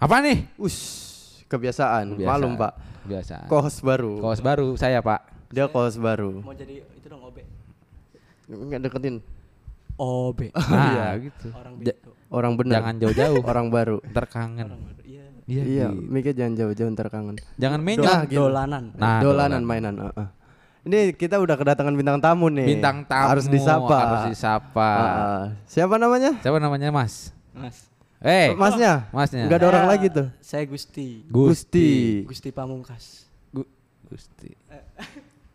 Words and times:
Apa 0.00 0.16
nih? 0.18 0.48
Ush, 0.56 0.80
kebiasaan. 1.46 2.16
Kebiasaan. 2.16 2.30
Malum, 2.32 2.56
Pak. 2.56 2.72
Biasa. 3.02 3.44
Kohos 3.46 3.80
baru. 3.80 4.16
Kos 4.18 4.40
baru 4.40 4.72
saya, 4.74 5.00
Pak. 5.00 5.28
Dia 5.50 5.66
kohos 5.66 5.96
baru. 5.96 6.40
Mau 6.40 6.52
jadi 6.52 6.80
itu 6.80 7.06
dong 7.06 7.20
OB. 7.22 7.36
Enggak 8.48 8.80
deketin. 8.82 9.20
OB. 9.94 10.40
Nah, 10.70 11.12
gitu. 11.18 11.48
Orang 11.52 11.74
Ja- 11.78 11.92
beto. 11.92 12.10
Orang 12.30 12.52
benar. 12.54 12.80
Jangan 12.80 12.94
jauh-jauh. 12.96 13.42
Orang 13.50 13.66
baru. 13.68 13.98
Ntar 14.06 14.24
kangen. 14.24 14.68
Iya. 15.02 15.24
Iya, 15.44 15.62
Iya, 15.66 15.86
gitu. 15.90 16.06
mikir 16.06 16.32
jangan 16.32 16.54
jauh-jauh 16.56 16.90
ntar 16.90 17.08
kangen. 17.10 17.36
Jangan 17.58 17.80
menyon. 17.82 18.06
Nah, 18.06 18.22
gitu. 18.24 18.40
Dolanan. 18.40 18.84
Nah, 18.94 19.18
Dolanan 19.20 19.60
dolan. 19.60 19.62
mainan. 19.66 19.94
heeh. 20.00 20.28
Ini 20.80 20.98
kita 21.12 21.36
udah 21.36 21.58
kedatangan 21.58 21.92
bintang 21.92 22.22
tamu 22.22 22.48
nih. 22.48 22.64
Bintang 22.70 23.04
tamu 23.04 23.28
Harus 23.28 23.50
disapa. 23.50 23.98
Harus 23.98 24.22
disapa. 24.30 24.88
Heeh. 24.96 25.42
Siapa 25.66 25.98
namanya? 25.98 26.38
Siapa 26.38 26.56
namanya, 26.56 26.88
Mas? 26.88 27.34
Mas. 27.52 27.89
Eh, 28.20 28.52
Masnya? 28.52 29.08
Masnya. 29.10 29.48
Enggak 29.48 29.58
ada 29.58 29.68
orang 29.68 29.82
Saya- 29.82 29.92
lagi 29.96 30.06
tuh. 30.08 30.28
Saya 30.38 30.64
Gusti. 30.64 31.08
Gusti. 31.26 31.88
Gusti 32.24 32.48
Pamungkas. 32.50 33.24
Gu- 33.48 33.70
Gusti. 34.04 34.52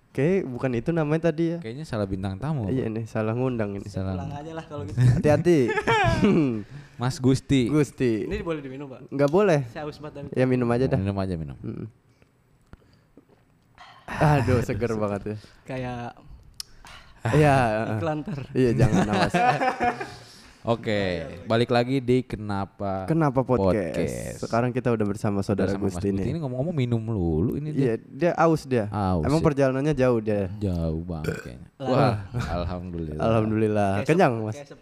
Oke, 0.09 0.41
bukan 0.41 0.71
itu 0.73 0.89
namanya 0.89 1.29
tadi 1.29 1.53
ya. 1.53 1.57
Kayaknya 1.59 1.83
salah 1.83 2.07
bintang 2.07 2.39
tamu. 2.39 2.65
Iya 2.67 2.87
nih, 2.87 3.03
salah 3.05 3.35
ngundang 3.35 3.75
ini. 3.75 3.85
Salah. 3.85 4.15
Pulang 4.15 4.31
aja 4.33 4.51
lah 4.51 4.65
kalau 4.65 4.83
gitu. 4.83 4.95
Hati-hati. 4.97 5.67
Mas 7.01 7.19
Gusti. 7.19 7.67
Gusti. 7.67 8.23
Ini 8.23 8.39
boleh 8.39 8.63
diminum, 8.63 8.87
Pak. 8.87 9.11
Enggak 9.11 9.29
boleh. 9.29 9.59
Saya 9.69 9.83
haus 9.83 9.99
banget 9.99 10.31
Ya 10.31 10.47
minum 10.47 10.65
aja 10.71 10.87
dah. 10.87 10.95
Minum 10.95 11.19
aja 11.19 11.35
minum. 11.35 11.59
Mm. 11.59 11.85
Aduh, 14.07 14.63
seger 14.63 14.95
banget 15.03 15.21
ya. 15.27 15.37
kayak 15.67 16.15
Iya. 17.25 17.55
iklan 17.93 18.19
ter. 18.21 18.39
Iya, 18.53 18.71
jangan 18.75 19.05
awas. 19.11 19.33
Oke, 20.65 21.21
balik 21.45 21.69
lagi 21.69 22.01
di 22.01 22.25
kenapa 22.25 23.05
Kenapa 23.05 23.45
podcast? 23.45 23.93
Podcast. 23.93 24.41
Sekarang 24.41 24.73
kita 24.73 24.89
udah 24.89 25.05
bersama 25.05 25.45
saudara 25.45 25.69
Gusti 25.77 26.09
Gusti 26.09 26.09
nih. 26.09 26.33
ini 26.33 26.41
ngomong-ngomong 26.41 26.73
minum 26.73 26.97
lulu 27.05 27.53
ini 27.53 27.69
Iya, 27.69 28.01
dia 28.01 28.31
aus 28.33 28.65
dia. 28.65 28.89
Aus 28.89 29.29
Emang 29.29 29.39
ya. 29.39 29.45
perjalanannya 29.45 29.93
jauh 29.93 30.17
dia. 30.17 30.49
jauh 30.57 31.05
banget 31.05 31.37
kayaknya. 31.37 31.69
Wah, 31.77 32.17
alhamdulillah. 32.33 33.21
Alhamdulillah. 33.21 33.91
Kenyang, 34.03 34.33
Mas. 34.41 34.57
Kayak. 34.57 34.73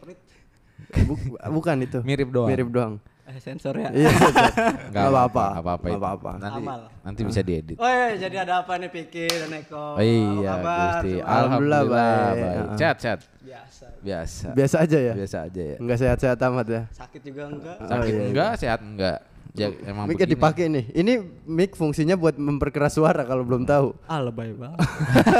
Buk- 1.03 1.35
bukan 1.51 1.75
itu. 1.83 1.99
Mirip 1.99 2.29
doang. 2.31 2.47
Mirip 2.47 2.69
doang. 2.71 2.93
Eh, 3.23 3.39
sensor 3.39 3.71
ya. 3.79 3.87
Iya, 3.87 4.11
Nggak 4.11 4.91
Enggak 4.91 5.05
apa-apa. 5.07 5.45
nggak 5.47 5.63
apa-apa. 5.63 5.85
Apa-apa. 5.95 6.31
Nanti 6.35 6.59
Amal. 6.59 6.79
nanti 7.01 7.21
bisa 7.23 7.39
diedit. 7.39 7.77
Oh 7.79 7.87
iya, 7.87 8.19
jadi 8.19 8.35
ada 8.43 8.53
apa 8.59 8.75
nih 8.75 8.89
Piki 8.91 9.31
dan 9.31 9.51
Eko? 9.55 9.95
Oh 9.95 10.03
iya, 10.03 10.51
Gusti. 10.59 11.23
Alhamdulillah, 11.23 11.31
Alhamdulillah 11.31 11.81
baik. 11.87 12.43
baik. 12.43 12.65
Sehat, 12.75 12.97
sehat. 12.99 13.19
Biasa. 13.39 13.85
Biasa. 14.03 14.47
Biasa 14.51 14.75
aja 14.83 14.97
ya. 14.99 15.13
Biasa 15.15 15.37
aja 15.47 15.61
ya. 15.63 15.75
Enggak 15.79 15.97
sehat-sehat 15.97 16.37
amat 16.43 16.67
ya. 16.67 16.81
Sakit 16.91 17.21
juga 17.23 17.43
enggak? 17.47 17.75
Oh, 17.79 17.87
Sakit 17.87 18.03
iya, 18.05 18.19
iya. 18.19 18.27
enggak, 18.27 18.51
sehat 18.59 18.79
enggak. 18.83 19.17
Ya 19.53 19.67
emang 19.85 20.05
begini. 20.09 20.31
dipakai 20.33 20.65
nih. 20.67 20.85
Ini 20.91 21.13
mic 21.45 21.77
fungsinya 21.77 22.17
buat 22.17 22.35
memperkeras 22.35 22.97
suara 22.97 23.23
kalau 23.23 23.45
belum 23.45 23.63
tahu. 23.63 23.93
Ah, 24.03 24.19
lebay 24.19 24.51
banget. 24.51 24.81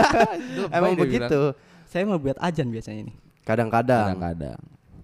Emang 0.78 0.94
begitu. 0.94 1.52
Saya 1.90 2.06
mau 2.06 2.16
buat 2.16 2.38
ajan 2.38 2.70
biasanya 2.70 3.09
ini. 3.09 3.14
Kadang-kadang. 3.42 4.14
Kadang-kadang. 4.16 4.59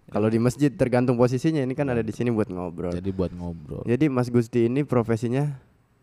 Kalau 0.09 0.27
di 0.27 0.38
masjid 0.38 0.69
tergantung 0.69 1.15
posisinya. 1.15 1.61
Ini 1.61 1.73
kan 1.73 1.88
ada 1.88 2.02
di 2.02 2.09
sini 2.09 2.29
buat 2.29 2.47
ngobrol. 2.47 2.91
Jadi 2.91 3.09
buat 3.09 3.29
ngobrol. 3.29 3.83
Jadi 3.83 4.05
Mas 4.05 4.27
Gusti 4.27 4.65
ini 4.65 4.81
profesinya 4.81 5.53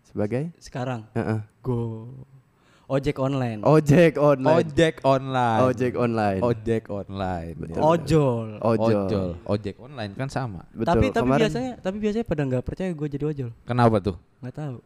sebagai 0.05 0.49
Sekarang 0.57 1.05
Heeh. 1.13 1.43
go 1.61 2.07
ojek 2.87 3.19
online. 3.19 3.61
ojek 3.61 4.15
online. 4.15 4.55
Ojek 4.57 4.95
online. 5.03 5.61
Ojek 5.61 5.93
online. 5.97 6.41
Ojek 6.41 6.83
online. 6.87 7.55
Betul. 7.59 7.81
Ojol. 7.83 8.47
Ojol. 8.61 8.95
Ojol. 9.03 9.31
Ojek 9.45 9.77
online 9.77 10.13
kan 10.15 10.29
sama. 10.29 10.63
Betul. 10.71 10.87
Tapi 10.87 11.07
tapi 11.09 11.27
Kemarin- 11.27 11.43
biasanya 11.43 11.73
tapi 11.77 11.97
biasanya 11.99 12.25
pada 12.25 12.43
nggak 12.45 12.63
percaya 12.63 12.91
gue 12.91 13.09
jadi 13.11 13.25
ojol. 13.27 13.51
Kenapa 13.63 13.97
tuh? 14.01 14.17
Nggak 14.41 14.55
tahu. 14.57 14.77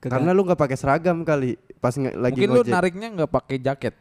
karena 0.00 0.30
lu 0.32 0.44
nggak 0.44 0.60
pakai 0.60 0.76
seragam 0.76 1.20
kali 1.22 1.56
pas 1.78 1.92
nge- 1.92 2.12
lagi 2.12 2.36
Mungkin 2.36 2.48
lu 2.50 2.60
ngojek. 2.60 2.72
nariknya 2.72 3.08
nggak 3.14 3.30
pakai 3.30 3.56
jaket. 3.58 3.94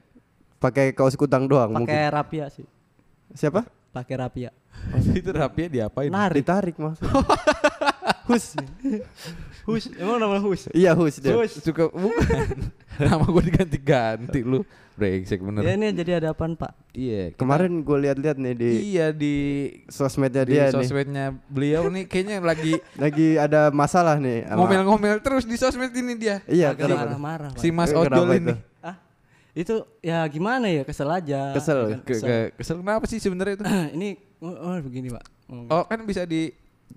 pakai 0.58 0.86
kaos 0.92 1.12
kutang 1.14 1.44
doang 1.44 1.68
mungkin. 1.70 1.92
pakai 1.92 2.08
rapia 2.08 2.48
sih. 2.48 2.64
Siapa? 3.34 3.68
Pakai 3.94 4.16
rapia. 4.18 4.50
itu 5.14 5.30
rapinya 5.30 5.70
diapain? 5.72 6.10
Narik. 6.10 6.42
Ditarik 6.42 6.76
mas. 6.76 6.98
hus. 8.30 8.58
Hus. 9.64 9.84
Emang 9.96 10.18
nama 10.18 10.42
hus? 10.42 10.66
Iya 10.72 10.92
hus 10.92 11.22
dia. 11.22 11.32
Hus. 11.32 11.56
Suka 11.56 11.88
bukan. 11.88 12.74
Nama 12.94 13.22
gue 13.24 13.44
diganti-ganti 13.44 14.42
lu. 14.42 14.62
Brengsek 14.94 15.42
bener. 15.42 15.62
Ya 15.62 15.74
ini 15.74 15.90
jadi 15.90 16.22
ada 16.22 16.28
apaan 16.30 16.54
Pak? 16.54 16.94
Iya. 16.94 17.34
kita- 17.34 17.38
Kemarin 17.40 17.82
gue 17.82 17.98
lihat-lihat 18.00 18.38
nih 18.38 18.54
di 18.54 18.70
iya 18.92 19.10
di 19.10 19.34
sosmednya 19.88 20.44
di 20.44 20.54
dia 20.54 20.70
nih. 20.70 20.74
sosmednya 20.76 21.26
beliau 21.48 21.90
nih 21.90 22.06
kayaknya 22.06 22.38
lagi 22.40 22.78
Lagi 23.04 23.28
ada 23.36 23.70
masalah 23.70 24.18
nih. 24.18 24.46
ngomel-ngomel 24.48 25.18
terus 25.20 25.46
di 25.46 25.54
sosmed 25.54 25.90
ini 25.92 26.14
dia. 26.14 26.46
Iya, 26.46 26.74
marah-marah. 26.74 27.58
Si 27.58 27.70
Mas 27.70 27.90
Ojol 27.90 28.14
itu? 28.32 28.38
ini. 28.40 28.54
Ah, 28.80 29.02
itu 29.54 29.74
ya 30.00 30.26
gimana 30.26 30.66
ya 30.66 30.82
kesel 30.82 31.06
aja. 31.08 31.54
Kesel. 31.54 31.80
Ya 31.86 31.96
kan, 31.96 32.02
Ke, 32.04 32.14
ke, 32.16 32.36
kesel 32.58 32.78
kenapa 32.80 33.06
sih 33.06 33.18
sebenarnya 33.18 33.54
itu? 33.56 33.66
ini 33.96 34.10
oh, 34.40 34.50
oh, 34.50 34.76
begini 34.82 35.08
Pak. 35.10 35.24
Oh, 35.48 35.66
Oh 35.72 35.84
kan 35.84 36.02
bisa 36.04 36.24
di 36.24 36.50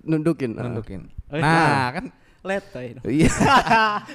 Nundukin. 0.03 0.53
nundukin. 0.53 1.09
Eh, 1.29 1.41
Nah, 1.41 1.89
kan 1.91 2.05
Letoy. 2.41 2.95
iya. 3.07 3.27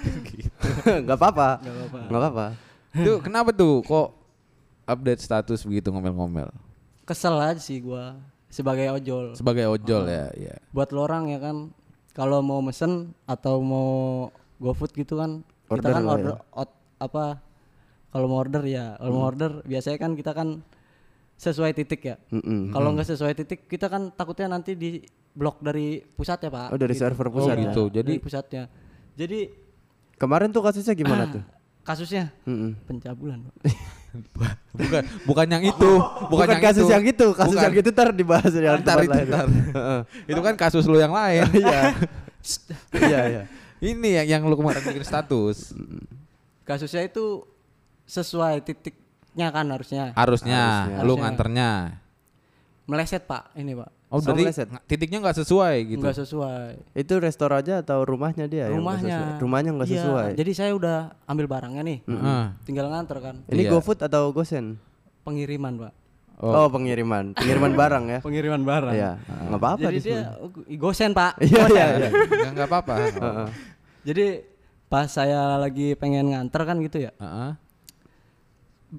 Nggak 1.03 1.18
apa-apa. 1.18 1.50
Nggak 1.59 1.74
apa-apa. 1.75 2.00
Nggak 2.02 2.22
apa-apa. 2.22 2.46
Itu 2.94 3.12
kenapa 3.19 3.50
tuh 3.52 3.81
kok 3.81 4.07
update 4.84 5.22
status 5.22 5.63
begitu 5.63 5.90
ngomel-ngomel? 5.90 6.50
Kesel 7.03 7.35
aja 7.35 7.58
sih 7.58 7.79
gua 7.79 8.19
sebagai 8.47 8.88
ojol. 8.90 9.34
Sebagai 9.34 9.66
ojol 9.68 10.03
Oh. 10.03 10.09
ya, 10.09 10.25
ya. 10.34 10.56
Buat 10.72 10.91
lo 10.91 11.03
orang 11.03 11.29
ya 11.29 11.40
kan 11.40 11.72
kalau 12.12 12.40
mau 12.40 12.59
mesen 12.59 13.16
atau 13.23 13.59
mau 13.59 13.91
GoFood 14.58 14.91
gitu 14.94 15.16
kan 15.16 15.41
kita 15.66 15.72
Order 15.72 15.91
kan 15.91 16.03
lah 16.03 16.13
order 16.13 16.28
ya. 16.29 16.38
ot- 16.53 16.79
apa 17.00 17.23
kalau 18.11 18.27
mau 18.27 18.38
order 18.38 18.63
ya, 18.63 18.95
kalau 18.95 19.09
Hmm. 19.09 19.17
mau 19.17 19.25
order 19.25 19.51
biasanya 19.63 19.97
kan 19.97 20.11
kita 20.13 20.31
kan 20.31 20.47
sesuai 21.35 21.72
titik 21.73 22.01
ya. 22.03 22.16
Mm-mm. 22.29 22.69
Kalau 22.69 22.91
nggak 22.91 23.07
sesuai 23.07 23.33
titik 23.33 23.66
kita 23.66 23.88
kan 23.88 24.11
takutnya 24.11 24.45
nanti 24.47 24.75
di 24.75 25.01
blok 25.31 25.57
dari 25.59 26.03
pusat 26.05 26.38
ya, 26.39 26.51
Pak. 26.51 26.67
Oh 26.69 26.77
dari 26.77 26.94
server 26.94 27.27
pusat. 27.27 27.55
Oh, 27.55 27.61
gitu. 27.61 27.83
Jadi 27.89 28.13
Jadi 28.13 28.22
pusatnya. 28.22 28.63
Jadi 29.13 29.39
Kemarin 30.13 30.53
tuh 30.53 30.61
kasusnya 30.61 30.94
gimana 30.94 31.25
tuh? 31.27 31.41
kasusnya 31.81 32.29
Mm-mm. 32.45 32.77
pencabulan, 32.85 33.41
Pak. 33.41 33.55
bukan 34.78 35.03
bukan 35.25 35.47
yang 35.49 35.63
itu, 35.66 35.91
bukan, 35.97 36.29
Bukan, 36.29 36.47
yang 36.51 36.61
kasus 36.61 36.83
itu. 36.83 36.93
yang 36.93 37.03
itu, 37.03 37.28
kasus 37.33 37.49
Bukan. 37.49 37.63
yang 37.63 37.75
itu 37.75 37.89
ntar 37.89 38.09
dibahas 38.11 38.51
di 38.51 38.59
Ntar 38.61 38.97
itu, 39.01 39.09
lain. 39.09 39.25
ntar. 39.25 39.47
itu 40.31 40.41
kan 40.43 40.53
kasus 40.55 40.85
lu 40.85 40.99
yang 40.99 41.09
lain. 41.09 41.41
Iya. 41.57 41.81
Iya, 42.91 43.19
iya. 43.28 43.41
Ini 43.79 44.09
yang 44.16 44.28
yang 44.29 44.41
lu 44.43 44.53
kemarin 44.53 44.81
bikin 44.83 45.01
status. 45.01 45.73
Kasusnya 46.61 47.01
itu 47.03 47.45
sesuai 48.11 48.59
titiknya 48.61 49.47
kan 49.49 49.66
harusnya. 49.66 50.11
Harusnya, 50.11 50.59
Harusnya. 50.59 50.97
lu 50.97 50.99
Harusnya. 51.07 51.22
nganternya. 51.22 51.69
Meleset, 52.83 53.23
Pak. 53.23 53.55
Ini, 53.55 53.72
Pak. 53.73 53.89
Oh, 54.11 54.19
Sama 54.19 54.35
dari 54.35 54.44
meleset. 54.44 54.67
ng- 54.67 54.83
titiknya 54.83 55.23
nggak 55.23 55.38
sesuai 55.38 55.75
gitu. 55.88 56.03
Nggak 56.03 56.17
sesuai. 56.19 56.67
Itu 56.94 57.13
restoran 57.17 57.63
aja 57.63 57.79
atau 57.79 58.03
rumahnya 58.03 58.44
dia? 58.44 58.67
yang 58.67 58.75
nggak 58.75 58.79
rumahnya 58.83 59.16
sesuai? 59.16 59.39
Rumahnya 59.39 59.69
nggak 59.72 59.88
Iya, 59.88 59.95
sesuai. 59.97 60.29
jadi 60.35 60.51
saya 60.51 60.72
udah 60.73 60.97
ambil 61.25 61.45
barangnya 61.47 61.79
nih 61.81 61.99
Heeh. 62.03 62.44
tinggal 62.61 62.91
nganter 62.91 63.17
kan 63.22 63.35
Ini 63.47 63.61
Iya. 63.61 63.72
GoFood 63.72 63.99
atau 64.01 64.23
GoSend? 64.29 64.75
pengiriman 65.22 65.73
pak 65.79 65.93
Oh, 66.41 66.67
pengiriman, 66.67 67.31
pengiriman 67.31 67.72
barang 67.72 68.03
ya. 68.09 68.19
pengiriman 68.19 68.61
barang 68.61 68.91
Iya, 68.91 69.11
nggak 69.22 69.61
apa-apa 69.61 69.79
jadi 69.85 69.93
di 69.93 70.01
sini. 70.01 70.17
dia 70.17 70.33
oh, 70.35 70.49
gosen 70.75 71.11
pak 71.13 71.31
Iya, 71.39 71.63
iya, 71.69 71.85
iya. 71.95 72.09
Nggak 72.11 72.51
nggak 72.51 72.67
apa-apa. 72.67 72.93
Heeh. 72.99 73.47
jadi 74.03 74.25
pas 74.85 75.07
saya 75.07 75.55
lagi 75.55 75.95
pengen 75.95 76.25
nganter 76.28 76.61
kan 76.66 76.75
gitu 76.81 76.97
ya 76.99 77.16
Heeh. 77.16 77.51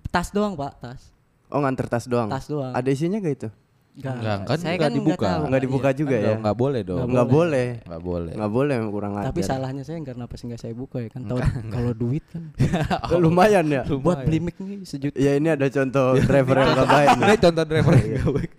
Tas 0.09 0.29
doang 0.29 0.55
pak 0.55 0.73
tas 0.79 1.03
Oh, 1.47 1.61
nganter 1.61 1.85
tas 1.85 2.09
doang. 2.09 2.27
Tas 2.27 2.49
doang. 2.49 2.73
Ada 2.73 2.89
isinya 2.89 3.21
gak 3.21 3.35
itu? 3.37 3.49
Nggak, 3.93 4.15
Enggak, 4.17 4.39
kan 4.49 4.57
saya 4.57 4.73
nggak 4.73 4.89
kan 4.89 4.97
dibuka. 4.97 5.27
tahu, 5.29 5.43
Nggak 5.45 5.63
dibuka 5.63 5.85
iya. 5.85 5.99
juga 6.01 6.15
ya? 6.15 6.23
Nggak- 6.25 6.41
nggak 6.41 6.57
boleh 6.57 6.81
dong. 6.81 6.99
Nggak 7.05 7.29
boleh. 7.29 7.67
Nggak 7.85 8.03
boleh. 8.03 8.33
Nggak 8.33 8.51
boleh 8.51 8.75
kurang 8.89 9.13
ajar. 9.13 9.27
tapi 9.29 9.41
salahnya 9.45 9.83
saya 9.83 9.97
kenapa 10.01 10.33
sih 10.33 10.45
nggak 10.49 10.59
saya 10.59 10.73
buka 10.73 10.99
ya 10.99 11.09
kan 11.09 11.21
tahu 11.23 11.39
kalau 11.69 11.93
duit 11.93 12.25
kan 12.27 12.43
Lumayan 13.21 13.69
ya. 13.69 13.83
buat 13.85 14.25
beli 14.25 14.41
mic 14.41 14.57
nih 14.57 14.81
sejuta 14.83 15.13
Ya 15.15 15.37
ini 15.37 15.45
ada 15.47 15.69
contoh 15.69 16.17
driver 16.19 16.57
yang 16.57 16.73
nggak 16.73 16.89
baik. 16.89 17.09
nih. 17.13 17.21
Ini 17.23 17.37
contoh 17.39 17.65
driver 17.69 17.93
yang 17.93 18.09
nggak 18.09 18.33
baik. 18.33 18.53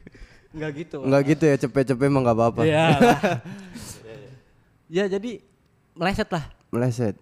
nggak 0.54 0.72
gitu 0.78 0.96
Pak. 0.96 1.06
Nggak 1.10 1.22
gitu 1.26 1.44
ya, 1.44 1.56
cepet-cepet 1.58 2.06
emang 2.06 2.22
nggak 2.22 2.38
apa-apa. 2.38 2.62
Iya. 2.62 2.86
ya 4.96 5.04
jadi 5.10 5.32
meleset 5.94 6.30
lah 6.30 6.46
Meleset. 6.70 7.18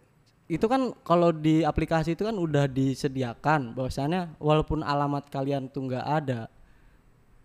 Itu 0.52 0.66
kan 0.66 0.82
kalau 1.02 1.32
di 1.32 1.64
aplikasi 1.64 2.12
itu 2.12 2.24
kan 2.24 2.36
udah 2.36 2.68
disediakan 2.68 3.72
bahwasannya 3.72 4.36
walaupun 4.38 4.84
alamat 4.84 5.28
kalian 5.28 5.66
tuh 5.66 5.88
nggak 5.88 6.04
ada 6.04 6.52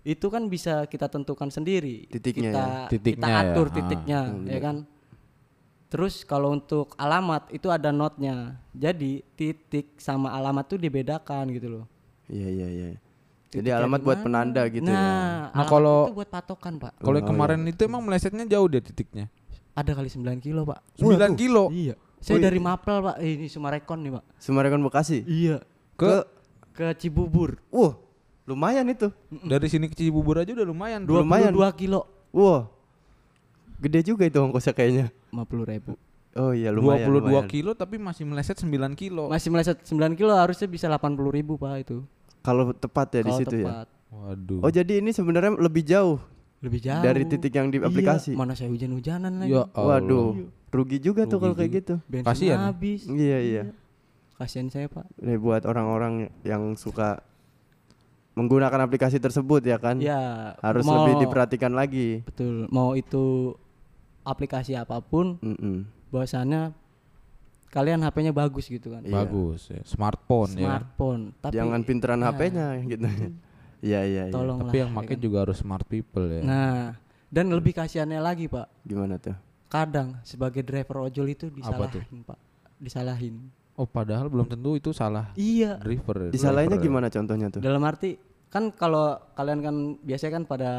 itu 0.02 0.26
kan 0.26 0.46
bisa 0.46 0.82
kita 0.84 1.06
tentukan 1.06 1.46
sendiri 1.48 2.06
Titiknya 2.08 2.50
kita, 2.50 2.62
ya. 2.62 2.86
Titiknya 2.88 3.14
kita 3.16 3.28
ya. 3.28 3.42
atur 3.44 3.66
Ah, 3.66 3.72
titiknya 3.72 4.20
ya 4.44 4.58
kan 4.60 4.76
terus 5.86 6.14
kalau 6.22 6.50
untuk 6.50 6.94
alamat 6.96 7.46
itu 7.48 7.68
ada 7.68 7.90
notnya 7.90 8.58
jadi 8.72 9.22
titik 9.32 9.94
sama 9.96 10.30
alamat 10.32 10.66
tuh 10.66 10.78
dibedakan 10.78 11.46
gitu 11.50 11.70
loh 11.72 11.86
Iya 12.26 12.48
iya 12.50 12.66
iya. 12.68 12.86
Jadi 13.46 13.62
Titiknya 13.62 13.78
alamat 13.78 14.00
buat 14.02 14.18
mana? 14.18 14.24
penanda 14.26 14.62
gitu 14.66 14.82
nah, 14.84 14.90
ya. 14.92 14.98
Nah, 14.98 15.14
alamat 15.54 15.70
kalau- 15.70 16.04
itu 16.04 16.16
buat 16.16 16.30
patokan 16.32 16.72
pak 16.76 16.92
Kalau 16.98 17.14
yang 17.14 17.22
Oh, 17.22 17.30
kemarin 17.30 17.60
itu 17.62 17.80
emang 17.80 18.02
melesetnya 18.02 18.44
jauh 18.44 18.66
dia 18.66 18.82
titiknya. 18.82 19.30
ada 19.72 19.90
kali 19.92 20.08
9 20.08 20.26
kilo 20.40 20.64
pak 20.64 20.82
9 20.96 21.06
kilo 21.36 21.70
iya 21.70 21.94
saya 22.18 22.36
Wih. 22.36 22.44
dari 22.44 22.58
Mapel 22.58 22.96
pak 23.00 23.16
eh, 23.18 23.30
ini 23.34 23.46
Sumarekon 23.46 23.98
nih 24.00 24.12
pak 24.12 24.24
Sumarekon 24.36 24.80
Bekasi. 24.80 25.22
iya 25.24 25.60
ke 25.94 26.24
ke 26.72 26.92
Cibubur 26.94 27.56
Wah, 27.68 27.96
lumayan 28.44 28.84
itu. 28.86 29.08
dari 29.42 29.66
sini 29.66 29.86
ke 29.86 29.94
Cibubur 29.94 30.36
aja 30.36 30.52
udah 30.52 30.64
lumayan. 30.64 31.02
22 31.02 31.12
Lumayan. 31.18 31.52
kilo 31.72 32.00
Wah. 32.30 32.68
Gede 33.76 34.00
juga 34.02 34.24
itu 34.24 34.36
ongkosnya 34.36 34.72
kayaknya. 34.72 35.06
50 35.30 35.44
ribu 35.66 35.92
Oh 36.34 36.52
iya 36.52 36.68
lumayan. 36.68 37.08
22 37.08 37.16
lumayan. 37.22 37.46
kilo 37.46 37.72
tapi 37.72 37.96
masih 37.96 38.24
meleset 38.24 38.56
9 38.58 38.68
kilo. 38.92 39.28
masih 39.28 39.48
meleset 39.48 39.80
9 39.82 39.96
kilo 40.14 40.32
harusnya 40.32 40.64
bisa 40.66 40.84
80 40.86 41.16
ribu 41.30 41.56
pak 41.56 41.80
itu 41.80 42.04
Kalau 42.40 42.70
tepat 42.70 43.08
ya 43.10 43.22
di 43.22 43.32
situ 43.34 43.56
ya. 43.58 43.66
tepat. 43.66 43.86
Waduh. 44.06 44.60
Oh 44.60 44.70
jadi 44.70 45.00
ini 45.00 45.10
sebenarnya 45.10 45.56
lebih 45.56 45.80
jauh 45.82 46.20
lebih 46.56 46.78
jauh 46.78 47.00
dari 47.00 47.24
titik 47.26 47.52
yang 47.52 47.68
di 47.68 47.76
Iya, 47.76 47.86
aplikasi. 47.86 48.32
mana 48.32 48.52
saya 48.52 48.68
hujan-hujanan 48.68 49.32
lagi 49.38 49.50
ya 49.50 49.64
Allah. 49.70 49.98
Waduh, 49.98 50.28
rugi 50.68 50.98
juga 50.98 51.22
tuh 51.22 51.36
Rugi 51.36 51.42
kalau 51.42 51.54
kayak 51.54 51.72
gitu. 51.74 51.94
bensin 52.06 52.26
Kasian. 52.26 52.58
habis 52.60 53.00
Iya 53.04 53.38
iya. 53.40 53.62
kasihan 54.34 54.66
saya 54.66 54.86
pak 54.86 55.06
Ini 55.16 55.34
buat 55.36 55.62
orang-orang 55.62 56.12
yang 56.42 56.74
suka 56.74 57.22
menggunakan 58.32 58.80
aplikasi 58.82 59.16
tersebut 59.16 59.62
ya 59.62 59.76
kan. 59.76 59.96
ya 59.98 60.52
Harus 60.58 60.84
mau- 60.84 61.02
lebih 61.02 61.24
diperhatikan 61.24 61.72
lagi. 61.72 62.20
betul 62.22 62.68
mau 62.68 62.92
itu 62.92 63.56
aplikasi 64.22 64.74
apa 64.74 65.00
pun 65.00 65.38
Mm-mm. 65.38 65.86
bahwasannya 66.08 66.74
kalian 67.68 68.00
HP-nya 68.02 68.32
bagus 68.32 68.66
gitu 68.66 68.90
kan 68.90 69.00
Iya. 69.02 69.14
Bagus 69.16 69.68
ya. 69.68 69.80
Smartphone, 69.82 70.50
ya. 70.52 70.64
smartphone 70.66 71.22
tapi 71.38 71.54
Jangan 71.54 71.80
pinteran 71.82 72.18
Nah, 72.18 72.28
HP-nya 72.28 72.66
gitu. 72.84 73.06
Iya 73.78 74.00
iya 74.02 74.22
iya. 74.24 74.32
tolonglah 74.32 74.66
Tapi 74.66 74.76
yang 74.78 74.90
ya 74.90 74.96
pakai 74.98 75.14
kan. 75.14 75.22
juga 75.22 75.36
harus 75.42 75.56
smart 75.56 75.84
people 75.86 76.26
ya. 76.26 76.42
nah 76.42 76.96
dan 77.28 77.46
lebih 77.48 77.72
kasihannya 77.72 78.18
lagi 78.18 78.46
pak 78.46 78.66
Gimana 78.82 79.16
tuh? 79.16 79.36
Kadang 79.66 80.18
sebagai 80.22 80.60
driver 80.60 81.02
ojol 81.02 81.26
itu 81.28 81.50
Apa 81.58 81.86
tuh? 81.88 82.00
disalahin 82.00 82.18
pak 82.22 82.38
disalahin 82.78 83.36
Oh, 83.74 83.84
padahal 83.84 84.26
belum 84.26 84.48
tentu 84.48 84.72
itu 84.72 84.88
salah 84.90 85.34
iya 85.34 85.76
driver. 85.76 86.32
Disalahinnya 86.32 86.74
driver. 86.74 86.88
gimana 86.88 87.06
contohnya 87.08 87.46
tuh? 87.48 87.60
dalam 87.60 87.82
arti 87.82 88.16
kan 88.46 88.70
kalau 88.70 89.18
kalian 89.32 89.60
kan 89.60 89.76
biasanya 90.00 90.32
kan 90.32 90.44
pada 90.44 90.70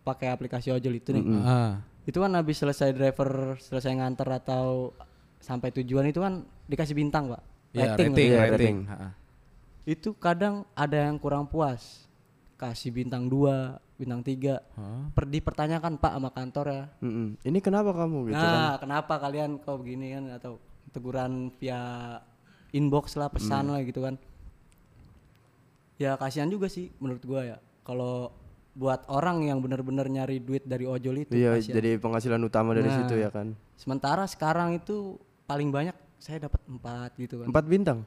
pakai 0.00 0.28
aplikasi 0.28 0.68
ojol 0.68 0.94
itu 0.94 1.12
nih 1.12 1.22
Ah, 1.38 1.78
itu 2.02 2.16
kan 2.16 2.32
habis 2.32 2.56
selesai 2.56 2.90
driver 2.90 3.54
selesai 3.56 3.92
nganter 3.92 4.26
atau 4.34 4.90
sampai 5.38 5.70
tujuan 5.72 6.04
itu 6.04 6.18
kan 6.18 6.42
dikasih 6.66 6.92
bintang 6.92 7.30
pak 7.30 7.42
ya, 7.70 7.94
Rating 7.94 8.10
rating, 8.10 8.26
Iya, 8.26 8.38
rating. 8.40 8.50
rating. 8.50 8.76
Ha-ha. 8.84 9.08
itu 9.86 10.08
kadang 10.14 10.54
ada 10.72 10.98
yang 11.00 11.16
kurang 11.16 11.46
puas 11.46 12.10
kasih 12.56 12.90
bintang 12.90 13.24
2 13.24 13.78
bintang 14.00 14.20
3 14.20 14.56
Hah? 14.56 15.12
per 15.12 15.24
dipertanyakan 15.26 15.92
pak 15.94 16.12
sama 16.12 16.30
kantor 16.30 16.66
ya 16.66 16.84
Mm-mm. 16.98 17.28
Ini 17.38 17.58
kenapa 17.58 17.92
kamu 17.92 18.18
gitu 18.26 18.34
kan? 18.34 18.48
nah 18.50 18.74
kenapa 18.76 19.14
kalian 19.16 19.58
kok 19.58 19.76
begini 19.76 20.06
kan 20.10 20.24
atau 20.32 20.56
teguran 20.88 21.32
via 21.54 21.80
inbox 22.70 23.14
lah 23.14 23.28
pesan 23.28 23.68
lah 23.68 23.82
gitu 23.82 24.00
kan 24.00 24.16
ya 25.96 26.16
kasihan 26.16 26.48
juga 26.48 26.66
sih 26.66 26.88
menurut 26.96 27.20
gua 27.22 27.44
ya 27.44 27.56
kalau 27.82 28.32
buat 28.72 29.04
orang 29.06 29.44
yang 29.44 29.58
benar-benar 29.58 30.06
nyari 30.06 30.38
duit 30.38 30.64
dari 30.64 30.86
ojol 30.86 31.20
itu 31.20 31.34
Iya, 31.34 31.58
kasihan. 31.58 31.76
jadi 31.76 31.90
penghasilan 31.98 32.40
utama 32.40 32.72
dari 32.72 32.86
Nah. 32.86 32.96
situ 32.98 33.14
ya 33.16 33.28
kan. 33.28 33.52
sementara 33.74 34.24
sekarang 34.24 34.72
itu 34.74 35.18
paling 35.44 35.68
banyak 35.68 35.92
saya 36.16 36.40
dapat 36.42 36.60
empat 36.64 37.10
gitu 37.16 37.40
kan 37.40 37.46
Empat 37.46 37.64
bintang. 37.66 37.98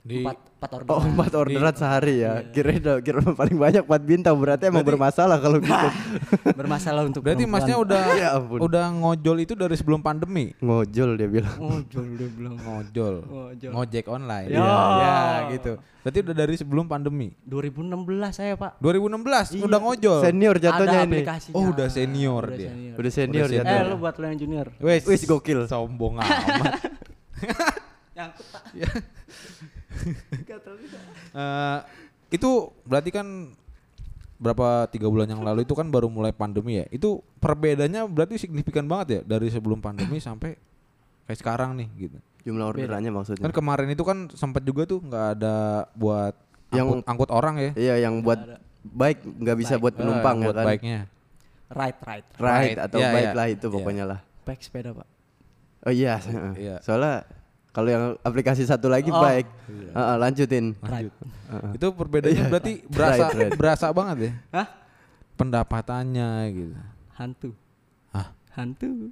Di 0.00 0.24
empat 0.24 0.36
empat 0.56 0.70
orderan 0.74 0.96
Oh, 0.96 1.04
empat 1.04 1.32
orderan 1.34 1.74
sehari 1.74 2.14
ya. 2.18 2.40
Iya. 2.40 2.50
Kira 2.50 2.70
kira 2.98 3.20
paling 3.20 3.52
banyak 3.54 3.82
empat 3.84 4.02
bintang 4.02 4.32
berarti 4.34 4.64
emang 4.66 4.80
bermasalah 4.80 5.36
kalau 5.36 5.60
gitu. 5.60 5.88
bermasalah 6.60 7.02
untuk 7.04 7.20
Berarti 7.20 7.44
masnya 7.44 7.76
udah 7.76 8.00
Ya 8.18 8.28
ampun. 8.34 8.58
udah 8.60 8.84
ngojol 8.90 9.36
itu 9.40 9.52
dari 9.52 9.76
sebelum 9.76 10.00
pandemi. 10.00 10.56
Ngojol 10.56 11.14
dia 11.14 11.28
bilang. 11.28 11.52
ojol 11.54 12.06
dia 12.16 12.28
bilang 12.28 12.56
Ngojol. 12.56 13.14
Ngojol. 13.22 13.70
Ngojek 13.70 14.04
online. 14.08 14.48
Ya. 14.48 14.64
Ya, 14.96 15.16
gitu. 15.52 15.72
Berarti 16.00 16.18
udah 16.24 16.34
dari 16.34 16.54
sebelum 16.56 16.84
pandemi. 16.86 17.36
2016 17.44 17.92
saya 18.32 18.56
pak 18.56 18.80
2016 18.80 19.60
udah 19.60 19.78
ngojol. 19.78 20.18
Senior 20.22 20.56
jatuhnya 20.56 20.98
ini. 21.04 21.20
Oh, 21.52 21.68
udah 21.68 21.88
senior 21.88 22.44
Udah 22.46 22.56
dia. 22.56 22.70
senior. 22.72 22.96
Udah 22.96 23.12
senior 23.12 23.46
Udah 23.46 23.56
jatuhnya. 23.58 23.76
eh 23.76 23.84
lu 23.84 23.96
buat 23.96 24.14
lo 24.16 24.24
yang 24.24 24.38
junior 24.38 24.66
Wes, 24.80 25.04
Wis, 25.04 25.24
gokil. 25.24 25.68
Sombong 25.68 26.16
amat. 26.24 26.72
nyangkut 28.10 28.46
pak 28.48 28.62
Eh, 31.30 31.78
itu 32.30 32.50
berarti 32.82 33.10
kan 33.10 33.26
berapa 34.40 34.88
tiga 34.88 35.06
bulan 35.06 35.28
yang 35.28 35.44
lalu 35.44 35.62
itu 35.62 35.76
kan 35.76 35.86
baru 35.86 36.08
mulai 36.08 36.32
pandemi 36.32 36.80
ya. 36.80 36.86
Itu 36.88 37.20
perbedaannya 37.38 38.08
berarti 38.08 38.40
signifikan 38.40 38.88
banget 38.88 39.06
ya 39.08 39.20
dari 39.26 39.48
sebelum 39.48 39.78
pandemi 39.78 40.16
sampai 40.18 40.56
kayak 41.26 41.38
sekarang 41.38 41.76
nih 41.76 41.88
gitu. 41.98 42.18
Jumlah 42.42 42.72
orderannya 42.72 43.12
maksudnya. 43.12 43.44
Kan 43.44 43.52
kemarin 43.52 43.88
itu 43.88 44.00
kan 44.00 44.32
sempat 44.32 44.64
juga 44.64 44.88
tuh 44.88 45.04
nggak 45.04 45.26
ada 45.36 45.56
buat 45.92 46.32
Yang- 46.72 46.88
angkut, 46.88 47.06
angkut 47.06 47.30
orang 47.30 47.54
ya. 47.60 47.70
Iya, 47.76 47.94
yang 48.08 48.24
buat 48.24 48.40
baik 48.80 49.20
nggak 49.22 49.56
bisa 49.60 49.74
buat 49.76 49.92
penumpang 49.92 50.40
Eh, 50.40 50.40
ya 50.40 50.46
buat 50.48 50.56
kan. 50.56 50.66
baiknya. 50.66 51.00
right 51.70 51.94
right 52.02 52.26
Right 52.34 52.74
Right, 52.74 52.78
atau 52.82 52.98
iya, 52.98 53.14
baik 53.14 53.28
iya. 53.30 53.36
lah 53.38 53.46
itu 53.46 53.66
Iya. 53.68 53.74
pokoknya 53.78 54.04
lah. 54.04 54.20
baik 54.42 54.58
sepeda 54.58 54.90
pak 54.90 55.06
Oh 55.80 55.92
iya, 55.94 56.18
Iya. 56.58 56.76
soalnya 56.82 57.22
kalau 57.70 57.86
yang 57.86 58.04
aplikasi 58.20 58.62
satu 58.62 58.86
lagi 58.86 59.08
Oh. 59.08 59.18
baik. 59.18 59.46
Heeh, 59.90 60.16
lanjutin. 60.16 60.74
right 60.80 61.10
Itu 61.72 61.90
perbedaannya 61.90 62.34
Iya. 62.36 62.46
berarti 62.48 62.72
berasa 62.84 63.24
Right, 63.24 63.38
right. 63.40 63.52
berasa 63.54 63.86
banget 63.90 64.16
ya 64.20 64.32
hah 64.52 64.66
pendapatannya 65.34 66.28
gitu. 66.48 66.74
hantu 67.12 67.50
Hah? 68.08 68.28
hantu 68.52 69.10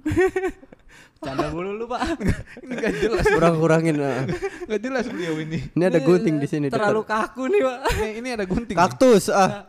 canda 1.19 1.47
mulu 1.49 1.75
lu 1.75 1.85
pak 1.85 1.99
Ini 2.63 2.73
gak 2.75 2.93
jelas, 2.97 3.25
Kurang-kurangin. 3.25 3.95
heeh. 3.97 4.23
gak 4.65 4.81
jelas 4.81 5.05
beliau 5.05 5.35
ini. 5.37 5.59
Ini 5.69 5.83
ada 5.85 5.99
gunting 5.99 6.35
di 6.37 6.47
sini. 6.47 6.67
terlalu 6.67 7.01
dekat. 7.01 7.11
kaku 7.27 7.43
nih 7.45 7.61
pak 7.61 7.79
Ini, 7.93 8.09
ini 8.15 8.29
ada 8.31 8.45
gunting. 8.45 8.75
kaktus. 8.77 9.27
Ah, 9.27 9.67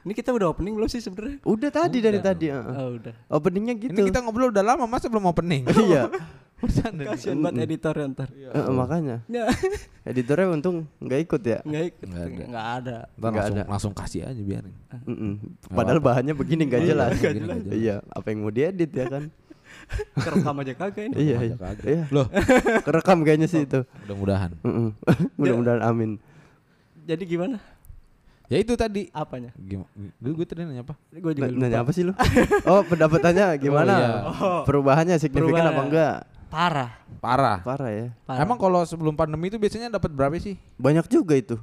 ini 0.00 0.12
kita 0.12 0.30
udah 0.30 0.46
opening 0.48 0.72
belum 0.72 0.86
sih 0.86 0.98
sebenarnya 0.98 1.42
udah 1.42 1.70
tadi 1.70 1.98
dari 1.98 2.18
tadi. 2.18 2.46
heeh. 2.48 2.62
oh 2.72 2.90
udah 2.96 3.14
Openingnya 3.28 3.74
Ini 3.74 3.82
gitu. 3.88 4.00
kita 4.04 4.18
ngobrol 4.20 4.50
udah 4.50 4.62
lama 4.64 4.84
masa 4.84 5.06
belum 5.06 5.26
opening. 5.26 5.66
Iya. 5.84 6.06
Kasian 6.62 7.38
buat 7.38 7.54
editor 7.54 7.90
ya 7.92 8.06
ntar 8.08 8.28
Heeh, 8.30 8.70
makanya. 8.70 9.16
Ya, 9.28 9.50
Editornya 10.04 10.46
untung 10.50 10.86
nggak 10.98 11.20
ikut 11.22 11.42
ya. 11.42 11.58
nggak 11.62 11.84
ikut 11.88 12.06
Nggak 12.06 12.22
ada. 12.24 12.44
nggak 12.46 12.66
ada 12.72 12.96
Ntar 13.12 13.30
langsung, 13.32 13.56
ada. 13.56 13.62
langsung 13.66 13.92
kasih 13.92 14.20
aja 14.24 14.38
biarin. 14.38 14.74
Mm-mm. 15.04 15.32
Padahal 15.68 15.98
bahannya 15.98 16.32
begini 16.32 16.62
nggak 16.64 16.82
Iya, 16.82 16.88
jelas. 16.88 17.10
nggak 17.16 17.34
jelas. 17.36 17.58
Iya, 17.68 17.96
apa 18.08 18.26
yang 18.28 18.38
mau 18.40 18.50
diedit 18.50 18.90
ya 18.90 19.06
kan? 19.08 19.24
kerekam 20.24 20.54
aja 20.58 20.72
kagak 20.74 21.04
ini 21.06 21.14
iya, 21.16 21.36
aja 21.36 21.44
iya. 21.44 21.56
kagak. 21.56 21.86
Iya. 21.86 22.04
Loh, 22.10 22.26
Kerekam 22.86 23.18
kayaknya 23.20 23.46
sih 23.46 23.62
itu. 23.62 23.80
mudah-mudahan. 24.04 24.50
Mudah-mudahan 25.34 25.80
amin. 25.82 26.10
jadi 27.02 27.24
gimana 27.24 27.58
Ya 28.46 28.60
itu 28.60 28.76
tadi. 28.76 29.08
apanya 29.10 29.48
Gimana? 29.56 29.88
Gue 30.20 30.44
tadi 30.44 30.60
nanya 30.60 30.84
apa? 30.84 30.94
gue 31.08 31.32
juga 31.32 31.48
N- 31.48 31.56
lupa 31.56 31.62
Nanya 31.64 31.78
apa 31.80 31.90
sih 31.90 32.04
lu? 32.04 32.12
Oh, 32.64 32.84
pendapatannya 32.84 33.46
gimana? 33.56 33.92
iya. 33.92 34.10
Perubahannya 34.62 35.16
signifikan 35.16 35.56
Perubahan. 35.62 35.72
apa 35.72 35.82
enggak? 35.82 36.16
Parah 36.52 36.92
Parah. 37.16 37.58
Parah 37.62 37.88
ya. 37.88 38.06
parah 38.22 38.42
Emang 38.42 38.58
kalau 38.58 38.82
sebelum 38.82 39.14
pandemi 39.14 39.46
itu 39.46 39.56
biasanya 39.56 39.88
dapat 39.88 40.10
berapa 40.10 40.36
sih? 40.36 40.60
Banyak 40.76 41.08
juga 41.08 41.32
itu. 41.34 41.56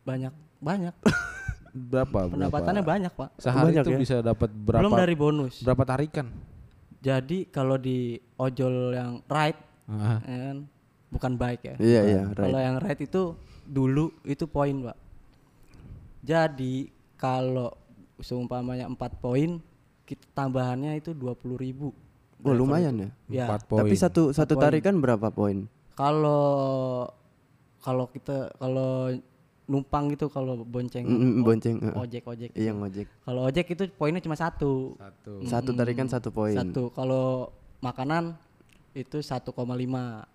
banyak 0.00 0.32
banyak 0.58 0.94
Berapa? 1.92 2.26
pendapatannya 2.26 2.82
berapa? 2.82 2.92
banyak 2.98 3.12
pak 3.14 3.28
Sehari 3.38 3.70
Banyak 3.70 3.84
itu 3.84 3.92
ya? 3.94 3.98
bisa 4.00 4.14
dapat 4.20 4.50
berapa? 4.50 4.80
belum 4.82 4.96
dari 4.96 5.14
bonus 5.14 5.62
Berapa 5.62 5.86
tarikan? 5.86 6.26
jadi 6.98 7.46
kalau 7.48 7.76
di 7.76 8.18
ojol 8.36 8.92
yang 8.92 9.22
right 9.24 9.56
Ah, 9.86 10.18
ya 10.22 10.38
kan 10.50 10.56
bukan 11.08 11.32
bike 11.34 11.62
ya 11.64 11.74
Iya, 11.78 12.00
iya, 12.06 12.22
kalau 12.30 12.54
right. 12.54 12.64
yang 12.64 12.76
right 12.78 13.00
itu 13.00 13.22
dulu 13.62 14.10
itu 14.22 14.44
poin 14.46 14.74
pak 14.82 14.98
jadi 16.20 16.74
kalau 17.14 17.72
seumpamanya 18.18 18.84
4 18.86 18.96
poin 19.16 19.58
kita 20.04 20.26
tambahannya 20.30 20.96
itu 20.96 21.10
20.000 21.10 21.56
ribu 21.56 21.90
Oh, 22.42 22.54
lumayan 22.54 22.94
ya. 22.96 23.08
ya 23.28 23.44
poin. 23.60 23.82
Tapi 23.82 23.94
satu 23.94 24.30
satu 24.30 24.54
tarikan 24.56 24.96
berapa 24.96 25.28
poin? 25.28 25.68
kalau 25.92 27.04
kalau 27.78 28.08
kita 28.08 28.48
kalau 28.56 29.12
numpang 29.66 30.08
gitu 30.08 30.26
kalau 30.26 30.64
bonceng 30.64 31.04
Mm, 31.04 31.14
mm, 31.14 31.30
o- 31.30 31.44
bonceng, 31.44 31.76
heeh. 31.78 31.94
ojek 31.94 32.24
ojek 32.24 32.50
Iya, 32.52 32.72
ngojek. 32.72 33.06
kalau 33.22 33.40
ojek 33.44 33.66
itu 33.68 33.84
poinnya 33.94 34.18
cuma 34.18 34.34
satu 34.34 34.96
Satu. 34.96 35.32
Satu 35.44 35.70
tarikan 35.72 36.08
satu 36.08 36.28
poin. 36.30 36.56
satu 36.56 36.88
kalau 36.90 37.52
makanan 37.78 38.34
itu 38.92 39.20
1,5 39.20 40.26